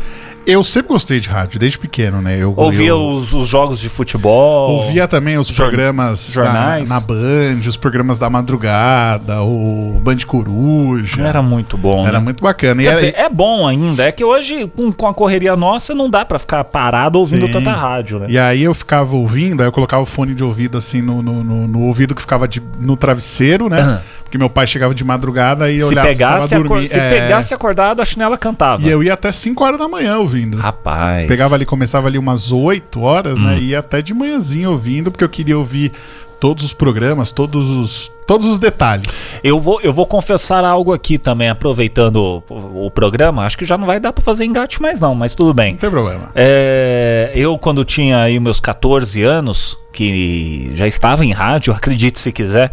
Eu 0.46 0.62
sempre 0.62 0.88
gostei 0.88 1.20
de 1.20 1.28
rádio, 1.30 1.58
desde 1.58 1.78
pequeno, 1.78 2.20
né? 2.20 2.36
Eu, 2.38 2.52
Ouvia 2.54 2.88
eu... 2.88 3.00
os, 3.00 3.32
os 3.32 3.48
jogos 3.48 3.80
de 3.80 3.88
futebol? 3.88 4.72
Ouvia 4.72 5.08
também 5.08 5.38
os 5.38 5.50
programas 5.50 6.30
jornais. 6.30 6.86
Na, 6.86 6.96
na 6.96 7.00
Band, 7.00 7.60
os 7.66 7.78
programas 7.78 8.18
da 8.18 8.28
madrugada, 8.28 9.40
o 9.42 9.98
Band 10.04 10.18
Coruja. 10.26 11.22
Era 11.22 11.40
muito 11.40 11.78
bom. 11.78 12.06
Era 12.06 12.18
né? 12.18 12.24
muito 12.24 12.42
bacana. 12.44 12.82
E 12.82 12.84
Quer 12.84 12.90
era- 12.90 12.96
dizer, 13.00 13.14
é 13.16 13.30
bom 13.30 13.66
ainda. 13.66 14.04
É 14.04 14.12
que 14.12 14.22
hoje, 14.22 14.66
com, 14.76 14.92
com 14.92 15.06
a 15.08 15.14
correria 15.14 15.56
nossa, 15.56 15.94
não 15.94 16.10
dá 16.10 16.26
pra 16.26 16.38
ficar 16.38 16.62
parado 16.64 17.18
ouvindo 17.18 17.46
Sim. 17.46 17.52
tanta 17.52 17.72
rádio, 17.72 18.18
né? 18.18 18.26
E 18.28 18.38
aí 18.38 18.64
eu 18.64 18.74
ficava 18.74 19.16
ouvindo, 19.16 19.62
aí 19.62 19.66
eu 19.66 19.72
colocava 19.72 20.02
o 20.02 20.06
fone 20.06 20.34
de 20.34 20.44
ouvido 20.44 20.76
assim 20.76 21.00
no, 21.00 21.22
no, 21.22 21.42
no- 21.42 21.66
no 21.66 21.80
ouvido 21.84 22.14
que 22.14 22.20
ficava 22.20 22.46
de- 22.46 22.62
no 22.78 22.98
travesseiro, 22.98 23.70
né? 23.70 23.80
Aham. 23.80 24.02
Porque 24.34 24.38
meu 24.38 24.50
pai 24.50 24.66
chegava 24.66 24.92
de 24.92 25.04
madrugada 25.04 25.70
e 25.70 25.78
Se 25.78 25.84
olhava 25.84 26.08
pegasse, 26.08 26.48
se 26.48 26.54
dormindo. 26.56 26.88
se 26.88 26.98
É, 26.98 27.08
pegasse 27.08 27.54
acordado, 27.54 28.02
a 28.02 28.04
chinela 28.04 28.36
cantava. 28.36 28.82
E 28.82 28.90
eu 28.90 29.00
ia 29.00 29.14
até 29.14 29.30
5 29.30 29.62
horas 29.62 29.78
da 29.78 29.86
manhã 29.86 30.18
ouvindo. 30.18 30.56
Rapaz. 30.58 31.28
Pegava 31.28 31.54
ali, 31.54 31.64
começava 31.64 32.08
ali 32.08 32.18
umas 32.18 32.50
8 32.50 33.00
horas, 33.00 33.38
Hum. 33.38 33.44
né? 33.44 33.58
E 33.60 33.66
ia 33.68 33.78
até 33.78 34.02
de 34.02 34.12
manhãzinho 34.12 34.72
ouvindo, 34.72 35.12
porque 35.12 35.22
eu 35.22 35.28
queria 35.28 35.56
ouvir 35.56 35.92
todos 36.40 36.64
os 36.64 36.72
programas, 36.72 37.30
todos 37.30 37.70
os, 37.70 38.10
todos 38.26 38.44
os 38.48 38.58
detalhes. 38.58 39.38
Eu 39.44 39.60
vou, 39.60 39.80
eu 39.82 39.92
vou 39.92 40.04
confessar 40.04 40.64
algo 40.64 40.92
aqui 40.92 41.16
também, 41.16 41.48
aproveitando 41.48 42.42
o, 42.50 42.86
o 42.86 42.90
programa. 42.90 43.44
Acho 43.46 43.56
que 43.56 43.64
já 43.64 43.78
não 43.78 43.86
vai 43.86 44.00
dar 44.00 44.12
pra 44.12 44.24
fazer 44.24 44.44
engate 44.44 44.82
mais, 44.82 44.98
não, 44.98 45.14
mas 45.14 45.32
tudo 45.32 45.54
bem. 45.54 45.74
Não 45.74 45.78
tem 45.78 45.90
problema. 45.90 46.32
É, 46.34 47.30
eu, 47.36 47.56
quando 47.56 47.84
tinha 47.84 48.18
aí 48.24 48.40
meus 48.40 48.58
14 48.58 49.22
anos, 49.22 49.78
que 49.92 50.72
já 50.74 50.88
estava 50.88 51.24
em 51.24 51.30
rádio, 51.32 51.72
acredite 51.72 52.18
se 52.18 52.32
quiser, 52.32 52.72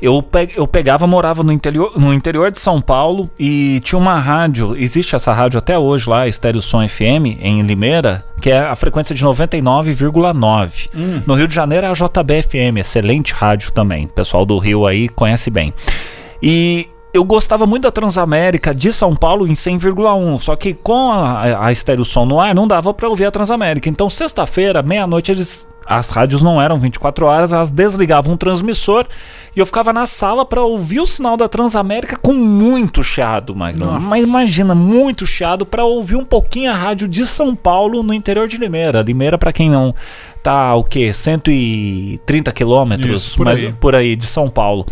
Eu, 0.00 0.22
pe 0.22 0.50
eu 0.54 0.66
pegava, 0.66 1.06
morava 1.06 1.42
no 1.42 1.52
interior, 1.52 1.92
no 1.96 2.12
interior 2.12 2.50
de 2.50 2.58
São 2.58 2.82
Paulo 2.82 3.30
e 3.38 3.80
tinha 3.80 3.98
uma 3.98 4.18
rádio, 4.18 4.76
existe 4.76 5.16
essa 5.16 5.32
rádio 5.32 5.58
até 5.58 5.78
hoje 5.78 6.08
lá, 6.08 6.28
Estéreo 6.28 6.60
Som 6.60 6.86
FM, 6.86 7.40
em 7.40 7.62
Limeira, 7.62 8.24
que 8.40 8.50
é 8.50 8.58
a 8.58 8.74
frequência 8.74 9.14
de 9.14 9.24
99,9. 9.24 10.88
No 11.26 11.34
Rio 11.34 11.48
de 11.48 11.54
Janeiro 11.54 11.86
é 11.86 11.90
a 11.90 11.92
JBFM, 11.94 12.78
excelente 12.78 13.32
rádio 13.32 13.72
também. 13.72 14.04
O 14.04 14.08
pessoal 14.08 14.44
do 14.44 14.58
Rio 14.58 14.86
aí 14.86 15.08
conhece 15.08 15.50
bem. 15.50 15.72
E 16.42 16.88
eu 17.14 17.24
gostava 17.24 17.66
muito 17.66 17.84
da 17.84 17.90
Transamérica 17.90 18.74
de 18.74 18.92
São 18.92 19.16
Paulo 19.16 19.48
em 19.48 19.54
100,1, 19.54 20.40
só 20.42 20.54
que 20.54 20.74
com 20.74 21.10
a, 21.10 21.66
a 21.66 21.72
Estéreo 21.72 22.04
Som 22.04 22.26
no 22.26 22.38
ar 22.38 22.54
não 22.54 22.68
dava 22.68 22.92
pra 22.92 23.08
ouvir 23.08 23.24
a 23.24 23.30
Transamérica. 23.30 23.88
Então, 23.88 24.10
sexta-feira, 24.10 24.82
meia-noite, 24.82 25.32
eles 25.32 25.66
as 25.86 26.10
rádios 26.10 26.42
não 26.42 26.60
eram 26.60 26.78
24 26.78 27.26
horas, 27.26 27.52
elas 27.52 27.70
desligavam 27.70 28.34
um 28.34 28.36
transmissor 28.36 29.06
e 29.54 29.60
eu 29.60 29.66
ficava 29.66 29.92
na 29.92 30.04
sala 30.04 30.44
pra 30.44 30.62
ouvir 30.62 31.00
o 31.00 31.06
sinal 31.06 31.36
da 31.36 31.48
Transamérica 31.48 32.16
com 32.16 32.34
muito 32.34 33.02
chiado, 33.02 33.54
Magno. 33.54 33.86
Nossa. 33.86 34.06
Mas 34.06 34.26
imagina, 34.26 34.74
muito 34.74 35.26
chiado 35.26 35.64
pra 35.64 35.84
ouvir 35.84 36.16
um 36.16 36.24
pouquinho 36.24 36.70
a 36.70 36.74
rádio 36.74 37.08
de 37.08 37.26
São 37.26 37.54
Paulo 37.54 38.02
no 38.02 38.12
interior 38.12 38.48
de 38.48 38.56
Limeira. 38.56 39.02
Limeira, 39.02 39.38
pra 39.38 39.52
quem 39.52 39.70
não 39.70 39.94
tá 40.46 40.76
o 40.76 40.84
quê? 40.84 41.12
130 41.12 42.52
quilômetros 42.52 43.34
por 43.34 43.48
aí. 43.48 43.72
por 43.80 43.96
aí 43.96 44.14
de 44.14 44.26
São 44.26 44.48
Paulo. 44.48 44.86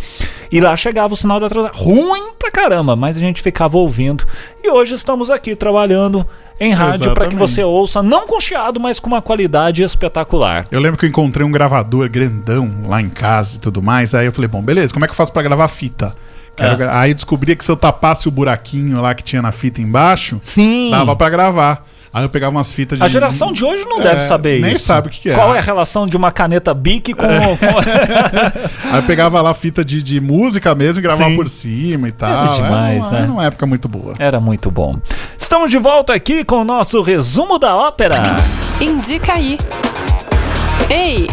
E 0.51 0.59
lá 0.59 0.75
chegava 0.75 1.13
o 1.13 1.17
sinal 1.17 1.39
da 1.39 1.47
Transamérica. 1.47 1.81
Ruim 1.81 2.33
pra 2.37 2.51
caramba, 2.51 2.93
mas 2.93 3.15
a 3.15 3.21
gente 3.21 3.41
ficava 3.41 3.77
ouvindo. 3.77 4.25
E 4.61 4.69
hoje 4.69 4.95
estamos 4.95 5.31
aqui 5.31 5.55
trabalhando 5.55 6.27
em 6.59 6.73
rádio 6.73 7.13
para 7.13 7.27
que 7.27 7.37
você 7.37 7.63
ouça, 7.63 8.03
não 8.03 8.27
com 8.27 8.37
chiado, 8.41 8.81
mas 8.81 8.99
com 8.99 9.07
uma 9.07 9.21
qualidade 9.21 9.81
espetacular. 9.81 10.67
Eu 10.69 10.81
lembro 10.81 10.99
que 10.99 11.05
eu 11.05 11.09
encontrei 11.09 11.45
um 11.45 11.51
gravador 11.51 12.09
grandão 12.09 12.69
lá 12.85 13.01
em 13.01 13.09
casa 13.09 13.55
e 13.55 13.59
tudo 13.59 13.81
mais. 13.81 14.13
Aí 14.13 14.25
eu 14.25 14.33
falei, 14.33 14.49
bom, 14.49 14.61
beleza, 14.61 14.93
como 14.93 15.05
é 15.05 15.07
que 15.07 15.13
eu 15.13 15.17
faço 15.17 15.31
pra 15.31 15.41
gravar 15.41 15.69
fita? 15.69 16.13
Quero 16.55 16.73
É. 16.73 16.75
gra- 16.77 16.99
Aí 16.99 17.11
eu 17.11 17.15
descobri 17.15 17.55
que 17.55 17.63
se 17.65 17.71
eu 17.71 17.75
tapasse 17.77 18.27
o 18.27 18.31
buraquinho 18.31 19.01
lá 19.01 19.13
que 19.13 19.23
tinha 19.23 19.41
na 19.41 19.51
fita 19.51 19.81
embaixo, 19.81 20.39
Sim. 20.41 20.89
dava 20.91 21.15
pra 21.15 21.29
gravar. 21.29 21.85
Aí 22.13 22.23
eu 22.23 22.29
pegava 22.29 22.55
umas 22.55 22.71
fitas 22.71 22.97
de. 22.97 23.03
A 23.03 23.09
geração 23.09 23.51
de 23.51 23.65
hoje 23.65 23.83
não 23.83 23.99
É, 23.99 24.03
deve 24.03 24.21
saber 24.21 24.61
nem 24.61 24.75
isso. 24.75 24.85
sabe 24.85 25.09
o 25.09 25.11
que 25.11 25.19
que 25.19 25.29
é. 25.31 25.33
Qual 25.33 25.53
é 25.53 25.57
a 25.57 25.61
relação 25.61 26.07
de 26.07 26.15
uma 26.15 26.31
caneta 26.31 26.73
Bic 26.73 27.13
com. 27.13 27.27
com- 27.27 27.27
Aí 28.89 28.95
eu 28.99 29.03
pegava 29.03 29.41
lá 29.41 29.53
fita 29.53 29.83
de, 29.83 30.01
de 30.01 30.21
música 30.21 30.73
mesmo 30.73 30.99
e 30.99 31.03
gravava 31.03 31.29
Sim. 31.29 31.35
por 31.35 31.49
cima 31.49 32.07
e 32.07 32.11
tal. 32.13 32.31
Era 32.31 32.55
demais, 32.55 32.99
uma, 33.03 33.11
né? 33.11 33.21
Era 33.23 33.31
uma 33.33 33.45
época 33.45 33.65
muito 33.65 33.89
boa. 33.89 34.13
Era 34.17 34.39
muito 34.39 34.71
bom. 34.71 34.97
Estamos 35.37 35.69
de 35.69 35.77
volta 35.77 36.13
aqui 36.13 36.45
com 36.45 36.61
o 36.61 36.63
nosso 36.63 37.01
resumo 37.01 37.59
da 37.59 37.75
ópera. 37.75 38.37
Indica 38.79 39.33
aí. 39.33 39.57
Ei, 40.89 41.27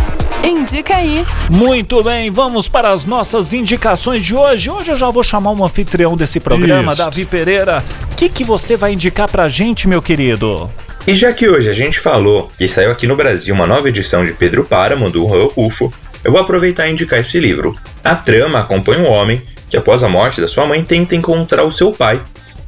indica 0.49 0.97
aí. 0.97 1.25
Muito 1.51 2.03
bem, 2.03 2.31
vamos 2.31 2.69
para 2.69 2.91
as 2.91 3.05
nossas 3.05 3.53
indicações 3.53 4.25
de 4.25 4.35
hoje. 4.35 4.71
Hoje 4.71 4.91
eu 4.91 4.97
já 4.97 5.11
vou 5.11 5.23
chamar 5.23 5.51
um 5.51 5.65
anfitrião 5.65 6.17
desse 6.17 6.41
programa, 6.41 6.93
Isso. 6.93 7.03
Davi 7.03 7.25
Pereira. 7.25 7.83
O 8.13 8.17
que, 8.17 8.29
que 8.29 8.45
você 8.45 8.77
vai 8.77 8.93
indicar 8.93 9.29
pra 9.29 9.49
gente, 9.49 9.89
meu 9.89 10.01
querido? 10.01 10.71
E 11.07 11.15
já 11.15 11.33
que 11.33 11.49
hoje 11.49 11.69
a 11.69 11.73
gente 11.73 11.99
falou 11.99 12.49
que 12.57 12.69
saiu 12.69 12.91
aqui 12.91 13.07
no 13.07 13.17
Brasil 13.17 13.55
uma 13.55 13.67
nova 13.67 13.89
edição 13.89 14.25
de 14.25 14.33
Pedro 14.33 14.65
Páramo, 14.65 15.11
do 15.11 15.27
Raul 15.27 15.49
Rufo, 15.49 15.93
eu 16.23 16.31
vou 16.31 16.41
aproveitar 16.41 16.87
e 16.87 16.93
indicar 16.93 17.19
esse 17.19 17.41
livro. 17.41 17.77
A 18.05 18.15
trama 18.15 18.61
acompanha 18.61 19.01
um 19.01 19.11
homem 19.11 19.43
que, 19.69 19.77
após 19.77 20.05
a 20.05 20.09
morte 20.09 20.41
da 20.41 20.47
sua 20.47 20.67
mãe, 20.67 20.85
tenta 20.85 21.17
encontrar 21.17 21.65
o 21.65 21.73
seu 21.73 21.91
pai, 21.91 22.21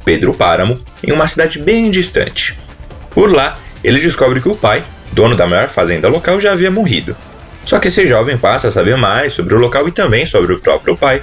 Pedro 0.03 0.33
Páramo, 0.33 0.77
em 1.01 1.11
uma 1.11 1.27
cidade 1.27 1.59
bem 1.59 1.89
distante. 1.89 2.57
Por 3.11 3.31
lá, 3.31 3.57
ele 3.83 3.99
descobre 4.01 4.41
que 4.41 4.49
o 4.49 4.55
pai, 4.55 4.83
dono 5.13 5.35
da 5.35 5.47
maior 5.47 5.69
fazenda 5.69 6.09
local, 6.09 6.41
já 6.41 6.51
havia 6.51 6.69
morrido. 6.69 7.15
Só 7.65 7.79
que 7.79 7.87
esse 7.87 8.05
jovem 8.05 8.37
passa 8.37 8.67
a 8.67 8.71
saber 8.71 8.95
mais 8.95 9.33
sobre 9.33 9.55
o 9.55 9.59
local 9.59 9.87
e 9.87 9.91
também 9.91 10.25
sobre 10.25 10.53
o 10.53 10.59
próprio 10.59 10.95
pai, 10.95 11.21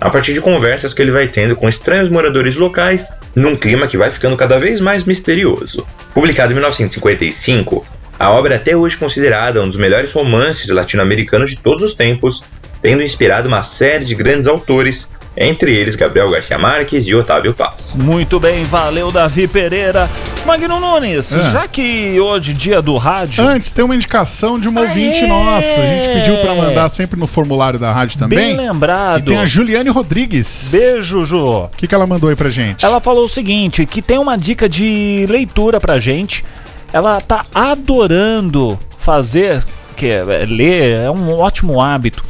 a 0.00 0.10
partir 0.10 0.34
de 0.34 0.40
conversas 0.40 0.92
que 0.92 1.00
ele 1.00 1.12
vai 1.12 1.28
tendo 1.28 1.54
com 1.54 1.68
estranhos 1.68 2.08
moradores 2.08 2.56
locais, 2.56 3.12
num 3.34 3.56
clima 3.56 3.86
que 3.86 3.96
vai 3.96 4.10
ficando 4.10 4.36
cada 4.36 4.58
vez 4.58 4.80
mais 4.80 5.04
misterioso. 5.04 5.86
Publicado 6.12 6.52
em 6.52 6.56
1955, 6.56 7.86
a 8.18 8.30
obra 8.30 8.54
é 8.54 8.56
até 8.56 8.76
hoje 8.76 8.96
considerada 8.96 9.62
um 9.62 9.68
dos 9.68 9.76
melhores 9.76 10.12
romances 10.12 10.68
latino-americanos 10.68 11.50
de 11.50 11.56
todos 11.56 11.82
os 11.84 11.94
tempos, 11.94 12.42
tendo 12.82 13.02
inspirado 13.02 13.48
uma 13.48 13.62
série 13.62 14.04
de 14.04 14.14
grandes 14.14 14.46
autores, 14.46 15.08
entre 15.36 15.74
eles 15.74 15.96
Gabriel 15.96 16.30
Garcia 16.30 16.56
Marques 16.58 17.06
e 17.06 17.14
Otávio 17.14 17.52
Paz. 17.54 17.96
Muito 17.98 18.38
bem, 18.38 18.62
valeu, 18.64 19.10
Davi 19.10 19.48
Pereira. 19.48 20.08
Magno 20.46 20.78
Nunes, 20.78 21.32
Ah. 21.34 21.50
já 21.50 21.68
que 21.68 22.20
hoje 22.20 22.52
dia 22.52 22.80
do 22.82 22.96
rádio, 22.98 23.42
Antes, 23.46 23.72
tem 23.72 23.84
uma 23.84 23.94
indicação 23.94 24.60
de 24.60 24.68
uma 24.68 24.82
Aê! 24.82 24.88
ouvinte 24.88 25.26
nossa. 25.26 25.66
A 25.80 25.86
gente 25.86 26.08
pediu 26.14 26.36
pra 26.38 26.54
mandar 26.54 26.88
sempre 26.88 27.18
no 27.18 27.26
formulário 27.26 27.78
da 27.78 27.90
rádio 27.90 28.18
bem 28.18 28.28
também. 28.28 28.52
E 28.52 28.56
lembrado. 28.56 29.24
tem 29.24 29.38
a 29.38 29.46
Juliane 29.46 29.88
Rodrigues. 29.88 30.68
Beijo, 30.70 31.24
Ju. 31.24 31.38
O 31.64 31.70
que, 31.76 31.88
que 31.88 31.94
ela 31.94 32.06
mandou 32.06 32.28
aí 32.28 32.36
pra 32.36 32.50
gente? 32.50 32.84
Ela 32.84 33.00
falou 33.00 33.24
o 33.24 33.28
seguinte, 33.28 33.86
que 33.86 34.02
tem 34.02 34.18
uma 34.18 34.36
dica 34.36 34.68
de 34.68 35.26
leitura 35.28 35.80
pra 35.80 35.98
gente. 35.98 36.44
Ela 36.92 37.20
tá 37.20 37.44
adorando 37.54 38.78
fazer, 39.00 39.64
que 39.96 40.06
é, 40.06 40.18
é 40.42 40.46
ler, 40.46 40.96
é 41.06 41.10
um 41.10 41.32
ótimo 41.36 41.80
hábito. 41.80 42.24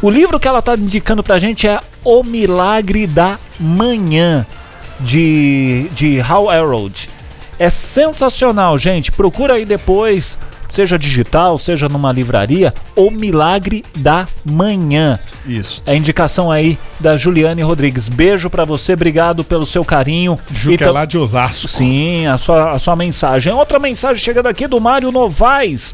O 0.00 0.08
livro 0.10 0.38
que 0.38 0.46
ela 0.48 0.62
tá 0.62 0.74
indicando 0.74 1.22
pra 1.22 1.38
gente 1.38 1.66
é 1.66 1.78
O 2.08 2.22
Milagre 2.22 3.04
da 3.04 3.36
Manhã, 3.58 4.46
de, 5.00 5.88
de 5.92 6.20
Hal 6.20 6.48
Harold. 6.48 7.10
É 7.58 7.68
sensacional, 7.68 8.78
gente. 8.78 9.10
Procura 9.10 9.54
aí 9.54 9.64
depois, 9.64 10.38
seja 10.70 10.96
digital, 10.96 11.58
seja 11.58 11.88
numa 11.88 12.12
livraria, 12.12 12.72
O 12.94 13.10
Milagre 13.10 13.84
da 13.96 14.24
Manhã. 14.44 15.18
Isso. 15.44 15.82
É 15.84 15.92
a 15.92 15.96
indicação 15.96 16.48
aí 16.52 16.78
da 17.00 17.16
Juliane 17.16 17.62
Rodrigues. 17.62 18.08
Beijo 18.08 18.48
pra 18.48 18.64
você, 18.64 18.92
obrigado 18.92 19.42
pelo 19.42 19.66
seu 19.66 19.84
carinho. 19.84 20.38
Ju, 20.52 20.70
E 20.70 20.78
que 20.78 20.84
é 20.84 20.90
lá 20.92 21.04
de 21.06 21.18
Osasco. 21.18 21.66
Sim, 21.66 22.28
a 22.28 22.38
sua, 22.38 22.70
a 22.70 22.78
sua 22.78 22.94
mensagem. 22.94 23.52
Outra 23.52 23.80
mensagem 23.80 24.22
chegando 24.22 24.46
aqui 24.46 24.68
do 24.68 24.80
Mário 24.80 25.10
Novaes. 25.10 25.92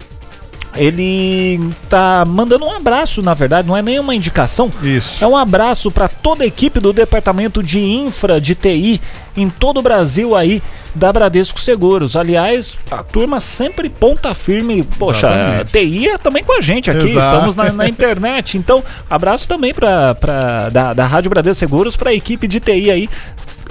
Ele 0.75 1.61
tá 1.89 2.25
mandando 2.27 2.65
um 2.65 2.75
abraço, 2.75 3.23
na 3.23 3.35
verdade, 3.35 3.69
não 3.69 3.77
é 3.77 3.83
nenhuma 3.83 4.15
indicação. 4.15 4.73
Isso. 4.83 5.23
É 5.23 5.27
um 5.27 5.37
abraço 5.37 5.91
para 5.91 6.09
toda 6.09 6.45
a 6.45 6.47
equipe 6.47 6.81
do 6.81 6.93
departamento 6.93 7.63
de 7.63 7.79
infra 7.79 8.41
de 8.41 8.55
TI 8.55 9.01
em 9.37 9.49
todo 9.49 9.81
o 9.81 9.83
Brasil 9.83 10.35
aí 10.35 10.63
da 10.95 11.13
Bradesco 11.13 11.59
Seguros. 11.61 12.17
Aliás, 12.17 12.77
a 12.91 13.03
turma 13.03 13.41
sempre 13.41 13.89
ponta 13.89 14.35
firme. 14.35 14.83
Poxa, 14.99 15.29
Exatamente. 15.29 15.73
TI 15.73 16.09
é 16.09 16.19
também 16.19 16.45
com 16.45 16.57
a 16.57 16.61
gente 16.61 16.91
aqui. 16.91 17.11
Exato. 17.11 17.27
Estamos 17.27 17.57
na, 17.57 17.73
na 17.73 17.89
internet. 17.89 18.57
Então, 18.57 18.83
abraço 19.09 19.49
também 19.49 19.73
para 19.75 20.69
da, 20.71 20.93
da 20.93 21.07
Rádio 21.07 21.31
Bradesco 21.31 21.59
Seguros 21.59 21.97
para 21.97 22.11
a 22.11 22.15
equipe 22.15 22.47
de 22.47 22.61
TI 22.61 22.91
aí. 22.91 23.09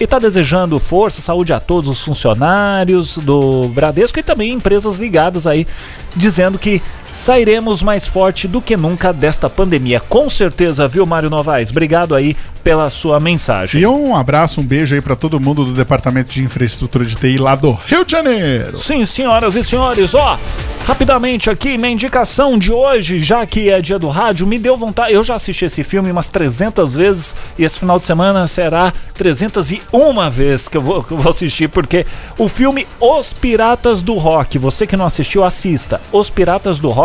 E 0.02 0.08
tá 0.08 0.18
desejando 0.18 0.80
força, 0.80 1.22
saúde 1.22 1.54
a 1.54 1.60
todos 1.60 1.88
os 1.88 2.02
funcionários 2.02 3.20
do 3.20 3.68
Bradesco 3.68 4.18
e 4.18 4.24
também 4.24 4.52
empresas 4.52 4.98
ligadas 4.98 5.46
aí, 5.46 5.68
dizendo 6.16 6.58
que 6.58 6.82
sairemos 7.12 7.84
mais 7.84 8.08
forte 8.08 8.48
do 8.48 8.62
que 8.62 8.78
nunca 8.78 9.12
desta 9.12 9.50
pandemia. 9.50 10.00
Com 10.00 10.30
certeza, 10.30 10.88
viu, 10.88 11.06
Mário 11.06 11.30
Novaes? 11.30 11.70
Obrigado 11.70 12.16
aí 12.16 12.36
pela 12.64 12.90
sua 12.90 13.20
mensagem. 13.20 13.82
E 13.82 13.88
um 13.88 14.16
abraço, 14.16 14.62
um 14.62 14.64
beijo 14.64 14.94
aí 14.94 15.02
pra 15.02 15.16
todo 15.16 15.40
mundo 15.40 15.66
do 15.66 15.74
Departamento 15.74 16.32
de 16.32 16.44
Infraestrutura 16.44 17.06
de 17.06 17.16
TI 17.16 17.38
lá 17.38 17.56
do 17.56 17.72
Rio 17.72 18.06
de 18.06 18.12
Janeiro. 18.12 18.78
Sim, 18.78 19.04
senhoras 19.04 19.56
e 19.56 19.64
senhores, 19.64 20.14
ó, 20.14 20.38
rapidamente 20.86 21.50
aqui, 21.50 21.78
minha 21.78 21.92
indicação 21.92 22.58
de 22.58 22.72
hoje, 22.72 23.24
já 23.24 23.46
que 23.46 23.70
é 23.70 23.82
dia 23.82 23.98
do 23.98 24.10
rádio, 24.10 24.46
me 24.46 24.60
deu 24.60 24.78
vontade. 24.78 25.14
Eu 25.14 25.24
já 25.24 25.36
assisti 25.36 25.66
esse 25.66 25.84
filme 25.84 26.12
umas 26.12 26.28
300 26.28 26.96
vezes 26.96 27.36
e 27.58 27.64
esse 27.64 27.80
final 27.80 27.98
de 27.98 28.06
semana 28.06 28.48
será 28.48 28.94
301 29.16 30.30
vezes 30.30 30.68
que 30.68 30.78
eu 30.78 30.82
vou, 30.82 31.04
que 31.04 31.14
eu 31.14 31.18
vou 31.18 31.30
assistir, 31.30 31.68
porque 31.68 32.06
o 32.38 32.48
filme 32.48 32.88
Os 33.00 33.34
Piratas 33.34 34.04
do 34.04 34.14
Rock, 34.16 34.58
você 34.60 34.86
que 34.86 34.96
não 34.96 35.06
assistiu, 35.06 35.44
assista. 35.44 36.00
Os 36.12 36.30
Piratas 36.30 36.78
do 36.78 36.90
Rock, 36.90 37.01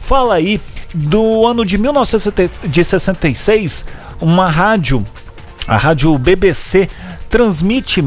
fala 0.00 0.34
aí 0.34 0.60
do 0.92 1.46
ano 1.46 1.64
de 1.64 1.78
1966, 1.78 3.84
uma 4.20 4.50
rádio 4.50 5.06
a 5.70 5.76
rádio 5.76 6.18
BBC 6.18 6.88
transmite, 7.28 8.02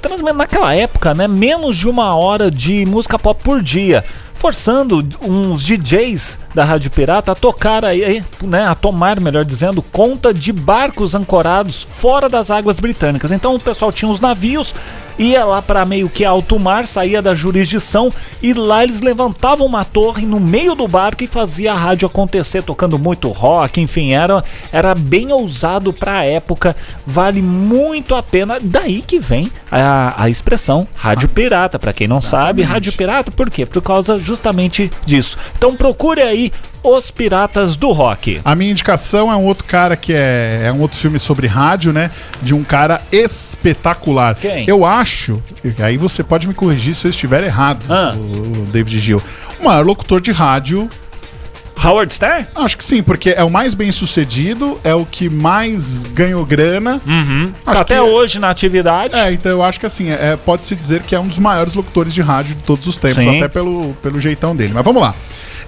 transmite 0.00 0.32
naquela 0.32 0.72
época, 0.72 1.12
né, 1.14 1.26
menos 1.26 1.76
de 1.76 1.88
uma 1.88 2.14
hora 2.14 2.48
de 2.48 2.86
música 2.86 3.18
pop 3.18 3.42
por 3.42 3.60
dia, 3.60 4.04
forçando 4.34 5.04
uns 5.20 5.64
DJs 5.64 6.38
da 6.54 6.64
Rádio 6.64 6.92
Pirata 6.92 7.32
a 7.32 7.34
tocar 7.34 7.84
aí, 7.84 8.22
né, 8.40 8.68
a 8.68 8.74
tomar, 8.76 9.20
melhor 9.20 9.44
dizendo, 9.44 9.82
conta 9.82 10.32
de 10.32 10.52
barcos 10.52 11.12
ancorados 11.12 11.88
fora 11.90 12.28
das 12.28 12.52
águas 12.52 12.78
britânicas. 12.78 13.32
Então 13.32 13.56
o 13.56 13.60
pessoal 13.60 13.90
tinha 13.90 14.08
os 14.08 14.20
navios, 14.20 14.72
ia 15.18 15.44
lá 15.44 15.60
para 15.60 15.84
meio 15.84 16.08
que 16.08 16.24
alto 16.24 16.58
mar, 16.58 16.86
saía 16.86 17.20
da 17.20 17.34
jurisdição 17.34 18.12
e 18.42 18.52
lá 18.52 18.84
eles 18.84 19.00
levantavam 19.00 19.66
uma 19.66 19.84
torre 19.84 20.24
no 20.24 20.38
meio 20.38 20.74
do 20.74 20.86
barco 20.86 21.24
e 21.24 21.26
fazia 21.26 21.72
a 21.72 21.76
rádio 21.76 22.06
acontecer, 22.06 22.62
tocando 22.62 22.98
muito 22.98 23.28
rock, 23.28 23.80
enfim, 23.80 24.12
era, 24.12 24.44
era 24.72 24.94
bem 24.94 25.32
ousado 25.32 25.92
para 25.92 26.18
a 26.18 26.24
época, 26.24 26.76
vale 27.06 27.42
muito 27.42 28.14
a 28.14 28.22
pena. 28.22 28.58
Daí 28.60 29.02
que 29.02 29.18
vem 29.18 29.50
a, 29.70 30.22
a 30.22 30.28
expressão 30.28 30.86
rádio 30.94 31.28
pirata, 31.28 31.78
para 31.78 31.92
quem 31.92 32.06
não 32.06 32.20
sabe, 32.20 32.62
rádio 32.62 32.92
pirata, 32.92 33.30
por 33.30 33.50
quê? 33.50 33.66
Por 33.66 33.82
causa 33.82 34.18
justamente 34.18 34.90
disso. 35.04 35.36
Então 35.56 35.74
procure 35.74 36.22
aí 36.22 36.52
Os 36.82 37.10
Piratas 37.10 37.76
do 37.76 37.90
Rock. 37.92 38.40
A 38.44 38.54
minha 38.54 38.70
indicação 38.70 39.30
é 39.30 39.36
um 39.36 39.44
outro 39.44 39.64
cara 39.64 39.96
que 39.96 40.12
é, 40.12 40.62
é 40.66 40.72
um 40.72 40.80
outro 40.80 40.98
filme 40.98 41.18
sobre 41.18 41.46
rádio, 41.46 41.92
né? 41.92 42.10
De 42.40 42.54
um 42.54 42.62
cara 42.64 43.00
espetacular. 43.10 44.34
Quem? 44.36 44.64
Eu 44.66 44.84
acho, 44.86 45.42
aí 45.82 45.96
você 45.96 46.22
pode 46.22 46.46
me 46.46 46.54
corrigir 46.54 46.94
se 46.94 47.06
eu 47.06 47.10
estiver 47.10 47.42
errado, 47.44 47.80
Ah. 47.88 48.14
o, 48.16 48.62
o 48.62 48.66
David 48.72 48.98
Gil. 49.00 49.22
O 49.60 49.64
maior 49.64 49.84
locutor 49.84 50.20
de 50.20 50.30
rádio, 50.32 50.88
Howard 51.84 52.12
Stern? 52.14 52.46
acho 52.54 52.76
que 52.76 52.84
sim, 52.84 53.02
porque 53.02 53.30
é 53.30 53.42
o 53.44 53.50
mais 53.50 53.74
bem 53.74 53.92
sucedido, 53.92 54.80
é 54.82 54.94
o 54.94 55.04
que 55.04 55.28
mais 55.28 56.04
ganhou 56.04 56.44
grana. 56.46 57.00
Uhum. 57.06 57.52
Acho 57.66 57.80
Até 57.80 57.94
que- 57.96 58.00
hoje 58.00 58.38
na 58.38 58.50
atividade. 58.50 59.14
É, 59.14 59.32
então 59.32 59.50
eu 59.52 59.62
acho 59.62 59.78
que 59.78 59.86
assim, 59.86 60.10
é, 60.10 60.36
pode-se 60.36 60.74
dizer 60.74 61.02
que 61.02 61.14
é 61.14 61.20
um 61.20 61.26
dos 61.26 61.38
maiores 61.38 61.74
locutores 61.74 62.14
de 62.14 62.22
rádio 62.22 62.54
de 62.54 62.62
todos 62.62 62.86
os 62.86 62.96
tempos, 62.96 63.22
Sim. 63.24 63.36
até 63.38 63.48
pelo, 63.48 63.94
pelo 64.02 64.20
jeitão 64.20 64.54
dele. 64.56 64.72
Mas 64.74 64.84
vamos 64.84 65.02
lá. 65.02 65.14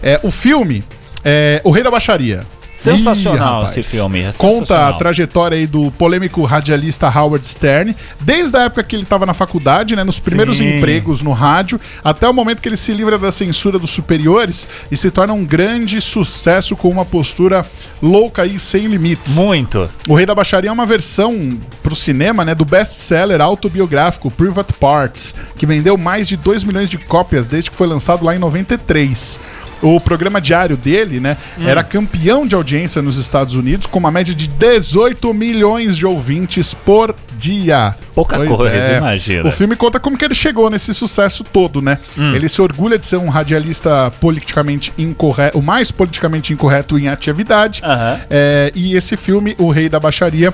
É, 0.03 0.19
o 0.23 0.31
filme 0.31 0.83
é 1.25 1.61
O 1.65 1.71
Rei 1.71 1.83
da 1.83 1.91
Baixaria. 1.91 2.45
Sensacional 2.81 3.35
Ih, 3.35 3.61
rapaz. 3.65 3.77
esse 3.77 3.91
filme, 3.91 4.21
é 4.21 4.33
Conta 4.33 4.59
sensacional. 4.61 4.89
a 4.89 4.93
trajetória 4.95 5.59
aí 5.59 5.67
do 5.67 5.91
polêmico 5.93 6.43
radialista 6.45 7.09
Howard 7.15 7.47
Stern, 7.47 7.95
desde 8.21 8.57
a 8.57 8.63
época 8.63 8.83
que 8.83 8.97
ele 8.97 9.03
estava 9.03 9.27
na 9.27 9.35
faculdade, 9.35 9.95
né, 9.95 10.03
nos 10.03 10.19
primeiros 10.19 10.57
Sim. 10.57 10.79
empregos 10.79 11.21
no 11.21 11.33
rádio, 11.33 11.79
até 12.03 12.27
o 12.27 12.33
momento 12.33 12.63
que 12.63 12.69
ele 12.71 12.79
se 12.79 12.95
livra 12.95 13.19
da 13.19 13.31
censura 13.31 13.79
dos 13.79 13.91
superiores 13.91 14.67
e 14.91 14.97
se 14.97 15.11
torna 15.11 15.35
um 15.35 15.45
grande 15.45 16.01
sucesso 16.01 16.75
com 16.75 16.89
uma 16.89 17.05
postura 17.05 17.67
louca 18.03 18.47
e 18.47 18.59
sem 18.59 18.87
limites. 18.87 19.35
Muito. 19.35 19.87
O 20.09 20.15
Rei 20.15 20.25
da 20.25 20.35
Baixaria 20.35 20.71
é 20.71 20.73
uma 20.73 20.87
versão 20.87 21.59
pro 21.83 21.95
cinema, 21.95 22.47
né, 22.47 22.55
do 22.55 22.65
best-seller 22.65 23.43
autobiográfico 23.43 24.31
Private 24.31 24.73
Parts, 24.73 25.35
que 25.55 25.67
vendeu 25.67 25.99
mais 25.99 26.27
de 26.27 26.35
2 26.35 26.65
milhões 26.65 26.89
de 26.89 26.97
cópias 26.97 27.47
desde 27.47 27.71
que 27.71 27.77
foi 27.77 27.87
lançado 27.87 28.25
lá 28.25 28.35
em 28.35 28.39
93. 28.39 29.39
O 29.83 29.99
programa 30.01 30.41
diário 30.41 30.77
dele, 30.77 31.21
né, 31.21 31.37
Hum. 31.59 31.67
era 31.69 31.83
campeão 31.83 32.47
de 32.47 32.55
audiência 32.55 33.01
nos 33.01 33.17
Estados 33.17 33.55
Unidos, 33.55 33.87
com 33.87 33.99
uma 33.99 34.11
média 34.11 34.35
de 34.35 34.47
18 34.47 35.33
milhões 35.33 35.97
de 35.97 36.05
ouvintes 36.07 36.75
por 36.75 37.15
dia. 37.39 37.95
Pouca 38.15 38.45
coisa, 38.45 38.97
imagina. 38.99 39.49
O 39.49 39.51
filme 39.53 39.75
conta 39.77 39.99
como 39.99 40.17
que 40.19 40.25
ele 40.25 40.35
chegou 40.35 40.69
nesse 40.69 40.93
sucesso 40.93 41.43
todo, 41.43 41.81
né? 41.81 41.99
Hum. 42.17 42.35
Ele 42.35 42.49
se 42.49 42.61
orgulha 42.61 42.99
de 42.99 43.07
ser 43.07 43.17
um 43.17 43.29
radialista 43.29 44.13
politicamente 44.21 44.93
incorreto, 44.99 45.59
o 45.59 45.63
mais 45.63 45.91
politicamente 45.91 46.53
incorreto 46.53 46.99
em 46.99 47.09
atividade. 47.09 47.81
Aham. 47.85 48.21
É, 48.29 48.71
e 48.75 48.95
esse 48.97 49.17
filme, 49.17 49.55
O 49.59 49.71
Rei 49.71 49.89
da 49.89 49.99
Baixaria, 49.99 50.53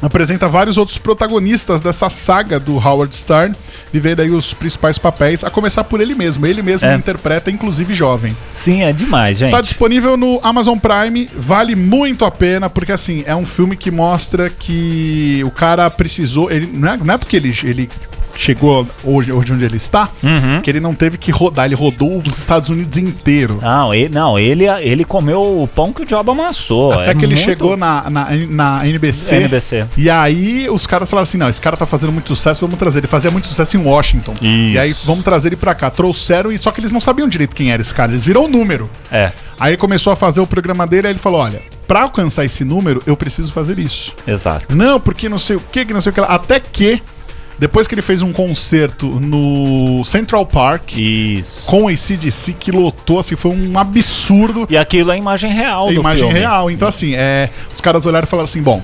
apresenta 0.00 0.48
vários 0.48 0.76
outros 0.76 0.98
protagonistas 0.98 1.80
dessa 1.80 2.08
saga 2.08 2.58
do 2.60 2.76
Howard 2.76 3.14
Stern, 3.14 3.54
vivendo 3.92 4.20
aí 4.20 4.30
os 4.30 4.54
principais 4.54 4.98
papéis, 4.98 5.42
a 5.44 5.50
começar 5.50 5.84
por 5.84 6.00
ele 6.00 6.14
mesmo. 6.14 6.46
Ele 6.46 6.62
mesmo 6.62 6.86
É. 6.88 6.94
interpreta, 6.94 7.50
inclusive 7.50 7.94
jovem. 7.94 8.36
Sim, 8.52 8.82
é 8.82 8.92
demais, 8.92 9.38
gente. 9.38 9.50
Tá 9.50 9.60
disponível 9.60 10.16
no 10.16 10.40
Amazon 10.42 10.78
Prime, 10.78 11.28
vale 11.36 11.74
muito 11.74 12.24
a 12.24 12.30
pena, 12.30 12.70
porque 12.70 12.92
assim, 12.92 13.22
é 13.26 13.34
um 13.34 13.46
filme 13.46 13.76
que 13.76 13.90
mostra 13.90 14.48
que 14.50 15.42
o 15.44 15.50
cara 15.50 15.88
precisou. 15.90 16.50
Ele, 16.50 16.66
não, 16.72 16.92
é, 16.92 16.96
não 16.96 17.14
é 17.14 17.18
porque 17.18 17.36
ele, 17.36 17.54
ele 17.64 17.90
chegou 18.38 18.86
hoje, 19.04 19.32
hoje 19.32 19.52
onde 19.52 19.64
ele 19.64 19.76
está, 19.76 20.08
Uhum. 20.22 20.62
que 20.62 20.70
ele 20.70 20.78
não 20.80 20.94
teve 20.94 21.18
que 21.18 21.30
rodar, 21.32 21.66
ele 21.66 21.74
rodou 21.74 22.16
os 22.18 22.38
Estados 22.38 22.70
Unidos 22.70 22.96
inteiro. 22.96 23.58
Não, 23.60 23.92
ele, 23.92 24.08
não 24.14 24.38
ele, 24.38 24.64
ele 24.80 25.04
comeu 25.04 25.40
o 25.62 25.66
pão 25.68 25.92
que 25.92 26.02
o 26.02 26.06
diabo 26.06 26.30
amassou. 26.30 26.92
Até 26.92 27.10
é 27.10 27.14
que 27.14 27.24
ele 27.24 27.34
muito- 27.34 27.44
chegou 27.44 27.76
na, 27.76 28.08
na, 28.08 28.28
na 28.48 28.86
NBC. 28.86 29.34
NBC. 29.36 29.86
E 29.96 30.08
aí 30.08 30.68
os 30.70 30.86
caras 30.86 31.10
falaram 31.10 31.24
assim: 31.24 31.36
não, 31.38 31.48
esse 31.48 31.60
cara 31.60 31.76
tá 31.76 31.84
fazendo 31.84 32.12
muito 32.12 32.28
sucesso, 32.28 32.60
vamos 32.60 32.78
trazer. 32.78 33.00
Ele 33.00 33.06
fazia 33.08 33.30
muito 33.30 33.48
sucesso 33.48 33.76
em 33.76 33.80
Washington. 33.80 34.32
Isso. 34.34 34.44
E 34.44 34.78
aí 34.78 34.94
vamos 35.04 35.24
trazer 35.24 35.48
ele 35.48 35.56
pra 35.56 35.74
cá. 35.74 35.90
Trouxeram, 35.90 36.52
e 36.52 36.58
só 36.58 36.70
que 36.70 36.80
eles 36.80 36.92
não 36.92 37.00
sabiam 37.00 37.28
direito 37.28 37.56
quem 37.56 37.72
era 37.72 37.82
esse 37.82 37.92
cara. 37.92 38.12
Eles 38.12 38.24
viram 38.24 38.44
o 38.44 38.48
número. 38.48 38.88
É, 39.10 39.32
Aí 39.58 39.76
começou 39.76 40.12
a 40.12 40.16
fazer 40.16 40.40
o 40.40 40.46
programa 40.46 40.86
dele, 40.86 41.08
aí 41.08 41.12
ele 41.12 41.18
falou: 41.18 41.40
olha, 41.40 41.60
pra 41.88 42.02
alcançar 42.02 42.44
esse 42.44 42.64
número, 42.64 43.02
eu 43.04 43.16
preciso 43.16 43.52
fazer 43.52 43.78
isso. 43.80 44.12
exato. 44.26 44.76
Não, 44.76 45.00
porque 45.00 45.28
não 45.28 45.38
sei 45.38 45.56
o 45.56 45.60
que, 45.60 45.84
que 45.84 45.92
não 45.92 46.00
sei 46.00 46.10
o 46.10 46.14
que. 46.14 46.20
Até 46.20 46.60
que, 46.60 47.02
depois 47.58 47.86
que 47.86 47.94
ele 47.94 48.02
fez 48.02 48.22
um 48.22 48.32
concerto 48.32 49.06
no 49.06 50.04
Central 50.04 50.46
Park 50.46 50.96
Isso. 50.96 51.66
com 51.66 51.84
o 51.84 51.88
ACDC, 51.88 52.52
que 52.52 52.70
lotou, 52.70 53.18
assim, 53.18 53.34
foi 53.36 53.50
um 53.50 53.78
absurdo. 53.78 54.66
E 54.70 54.76
aquilo 54.76 55.10
é 55.10 55.14
a 55.14 55.16
imagem 55.18 55.52
real 55.52 55.88
a 55.88 55.92
do 55.92 56.00
imagem 56.00 56.24
filme. 56.24 56.38
real. 56.38 56.70
Então, 56.70 56.86
assim, 56.86 57.14
é, 57.14 57.50
os 57.72 57.80
caras 57.80 58.06
olharam 58.06 58.24
e 58.26 58.28
falaram 58.28 58.44
assim: 58.44 58.62
bom, 58.62 58.82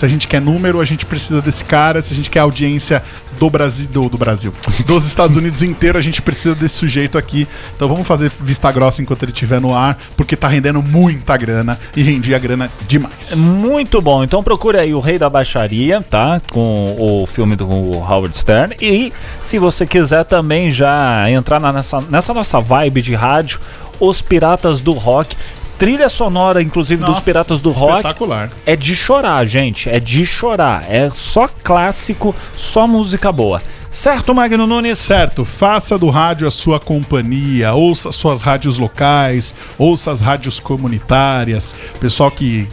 se 0.00 0.06
a 0.06 0.08
gente 0.08 0.26
quer 0.26 0.40
número, 0.40 0.80
a 0.80 0.84
gente 0.84 1.04
precisa 1.04 1.42
desse 1.42 1.62
cara. 1.62 2.00
Se 2.00 2.12
a 2.14 2.16
gente 2.16 2.30
quer 2.30 2.38
audiência 2.40 3.02
do 3.38 3.50
Brasil, 3.50 3.86
do, 3.90 4.08
do 4.08 4.16
Brasil, 4.16 4.50
dos 4.86 5.04
Estados 5.06 5.36
Unidos 5.36 5.62
inteiro, 5.62 5.98
a 5.98 6.00
gente 6.00 6.22
precisa 6.22 6.54
desse 6.54 6.76
sujeito 6.76 7.18
aqui. 7.18 7.46
Então 7.76 7.86
vamos 7.86 8.08
fazer 8.08 8.32
vista 8.40 8.72
grossa 8.72 9.02
enquanto 9.02 9.22
ele 9.24 9.32
estiver 9.32 9.60
no 9.60 9.74
ar, 9.74 9.98
porque 10.16 10.36
tá 10.36 10.48
rendendo 10.48 10.82
muita 10.82 11.36
grana 11.36 11.78
e 11.94 12.02
rendia 12.02 12.38
grana 12.38 12.70
demais. 12.88 13.34
Muito 13.36 14.00
bom. 14.00 14.24
Então 14.24 14.42
procure 14.42 14.78
aí 14.78 14.94
o 14.94 15.00
Rei 15.00 15.18
da 15.18 15.28
Baixaria, 15.28 16.00
tá? 16.00 16.40
Com 16.50 16.96
o 16.98 17.26
filme 17.26 17.54
do 17.54 17.68
Howard 17.68 18.34
Stern. 18.36 18.74
E 18.80 19.12
se 19.42 19.58
você 19.58 19.86
quiser 19.86 20.24
também 20.24 20.72
já 20.72 21.30
entrar 21.30 21.60
na- 21.60 21.72
nessa, 21.74 22.00
nessa 22.08 22.32
nossa 22.32 22.58
vibe 22.58 23.02
de 23.02 23.14
rádio, 23.14 23.60
Os 24.00 24.22
Piratas 24.22 24.80
do 24.80 24.92
Rock. 24.94 25.36
Trilha 25.80 26.10
sonora, 26.10 26.60
inclusive, 26.60 27.02
dos 27.02 27.14
Nossa, 27.14 27.22
Piratas 27.22 27.62
do 27.62 27.70
Rock. 27.70 28.00
Espetacular. 28.00 28.50
É 28.66 28.76
de 28.76 28.94
chorar, 28.94 29.46
gente. 29.46 29.88
É 29.88 29.98
de 29.98 30.26
chorar. 30.26 30.84
É 30.86 31.08
só 31.08 31.48
clássico, 31.48 32.36
só 32.54 32.86
música 32.86 33.32
boa. 33.32 33.62
Certo, 33.90 34.34
Magno 34.34 34.66
Nunes? 34.66 34.98
Certo, 34.98 35.42
faça 35.42 35.96
do 35.96 36.10
rádio 36.10 36.46
a 36.46 36.50
sua 36.50 36.78
companhia, 36.78 37.72
ouça 37.72 38.12
suas 38.12 38.42
rádios 38.42 38.76
locais, 38.76 39.54
ouça 39.78 40.12
as 40.12 40.20
rádios 40.20 40.60
comunitárias, 40.60 41.74
pessoal 41.98 42.30
que 42.30 42.68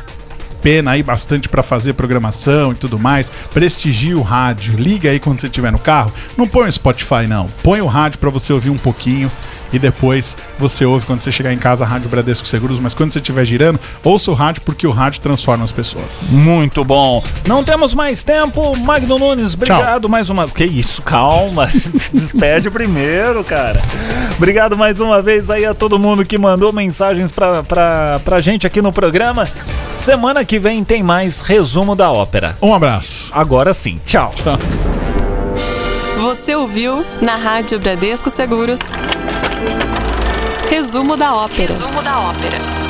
pena 0.61 0.91
aí 0.91 1.01
bastante 1.01 1.47
pra 1.47 1.63
fazer 1.63 1.93
programação 1.93 2.73
e 2.73 2.75
tudo 2.75 2.99
mais, 2.99 3.31
prestigie 3.53 4.13
o 4.13 4.21
rádio, 4.21 4.77
liga 4.77 5.09
aí 5.09 5.19
quando 5.19 5.39
você 5.39 5.47
estiver 5.47 5.71
no 5.71 5.79
carro, 5.79 6.11
não 6.37 6.47
põe 6.47 6.67
o 6.67 6.71
Spotify 6.71 7.25
não, 7.27 7.47
põe 7.63 7.79
o 7.81 7.87
rádio 7.87 8.19
pra 8.19 8.29
você 8.29 8.51
ouvir 8.51 8.69
um 8.69 8.77
pouquinho 8.77 9.31
e 9.71 9.79
depois 9.79 10.35
você 10.57 10.85
ouve 10.85 11.05
quando 11.05 11.21
você 11.21 11.31
chegar 11.31 11.53
em 11.53 11.57
casa 11.57 11.83
a 11.83 11.87
Rádio 11.87 12.09
Bradesco 12.09 12.47
Seguros, 12.47 12.79
mas 12.79 12.93
quando 12.93 13.13
você 13.13 13.19
estiver 13.19 13.45
girando, 13.45 13.79
ouça 14.03 14.31
o 14.31 14.33
rádio 14.33 14.61
porque 14.63 14.85
o 14.87 14.91
rádio 14.91 15.21
transforma 15.21 15.63
as 15.63 15.71
pessoas. 15.71 16.29
Muito 16.31 16.83
bom. 16.83 17.23
Não 17.47 17.63
temos 17.63 17.93
mais 17.93 18.23
tempo. 18.23 18.75
Magno 18.77 19.17
Nunes, 19.17 19.53
obrigado 19.53 20.07
mais 20.09 20.29
uma. 20.29 20.47
Que 20.47 20.65
isso, 20.65 21.01
calma. 21.01 21.69
Despede 22.13 22.69
primeiro, 22.69 23.43
cara. 23.43 23.81
Obrigado 24.37 24.77
mais 24.77 24.99
uma 24.99 25.21
vez 25.21 25.49
aí 25.49 25.65
a 25.65 25.73
todo 25.73 25.97
mundo 25.97 26.25
que 26.25 26.37
mandou 26.37 26.71
mensagens 26.71 27.31
pra, 27.31 27.63
pra, 27.63 28.19
pra 28.23 28.39
gente 28.39 28.67
aqui 28.67 28.81
no 28.81 28.91
programa. 28.91 29.47
Semana 29.95 30.45
que 30.45 30.59
vem 30.59 30.83
tem 30.83 31.01
mais 31.03 31.41
resumo 31.41 31.95
da 31.95 32.11
ópera. 32.11 32.55
Um 32.61 32.73
abraço. 32.73 33.29
Agora 33.33 33.73
sim. 33.73 33.99
Tchau. 34.05 34.31
Você 36.17 36.55
ouviu 36.55 37.05
na 37.21 37.35
Rádio 37.35 37.79
Bradesco 37.79 38.29
Seguros. 38.29 38.79
Resumo 40.69 41.17
da 41.17 41.35
ópera. 41.35 41.67
Resumo 41.67 42.01
da 42.01 42.19
ópera. 42.19 42.86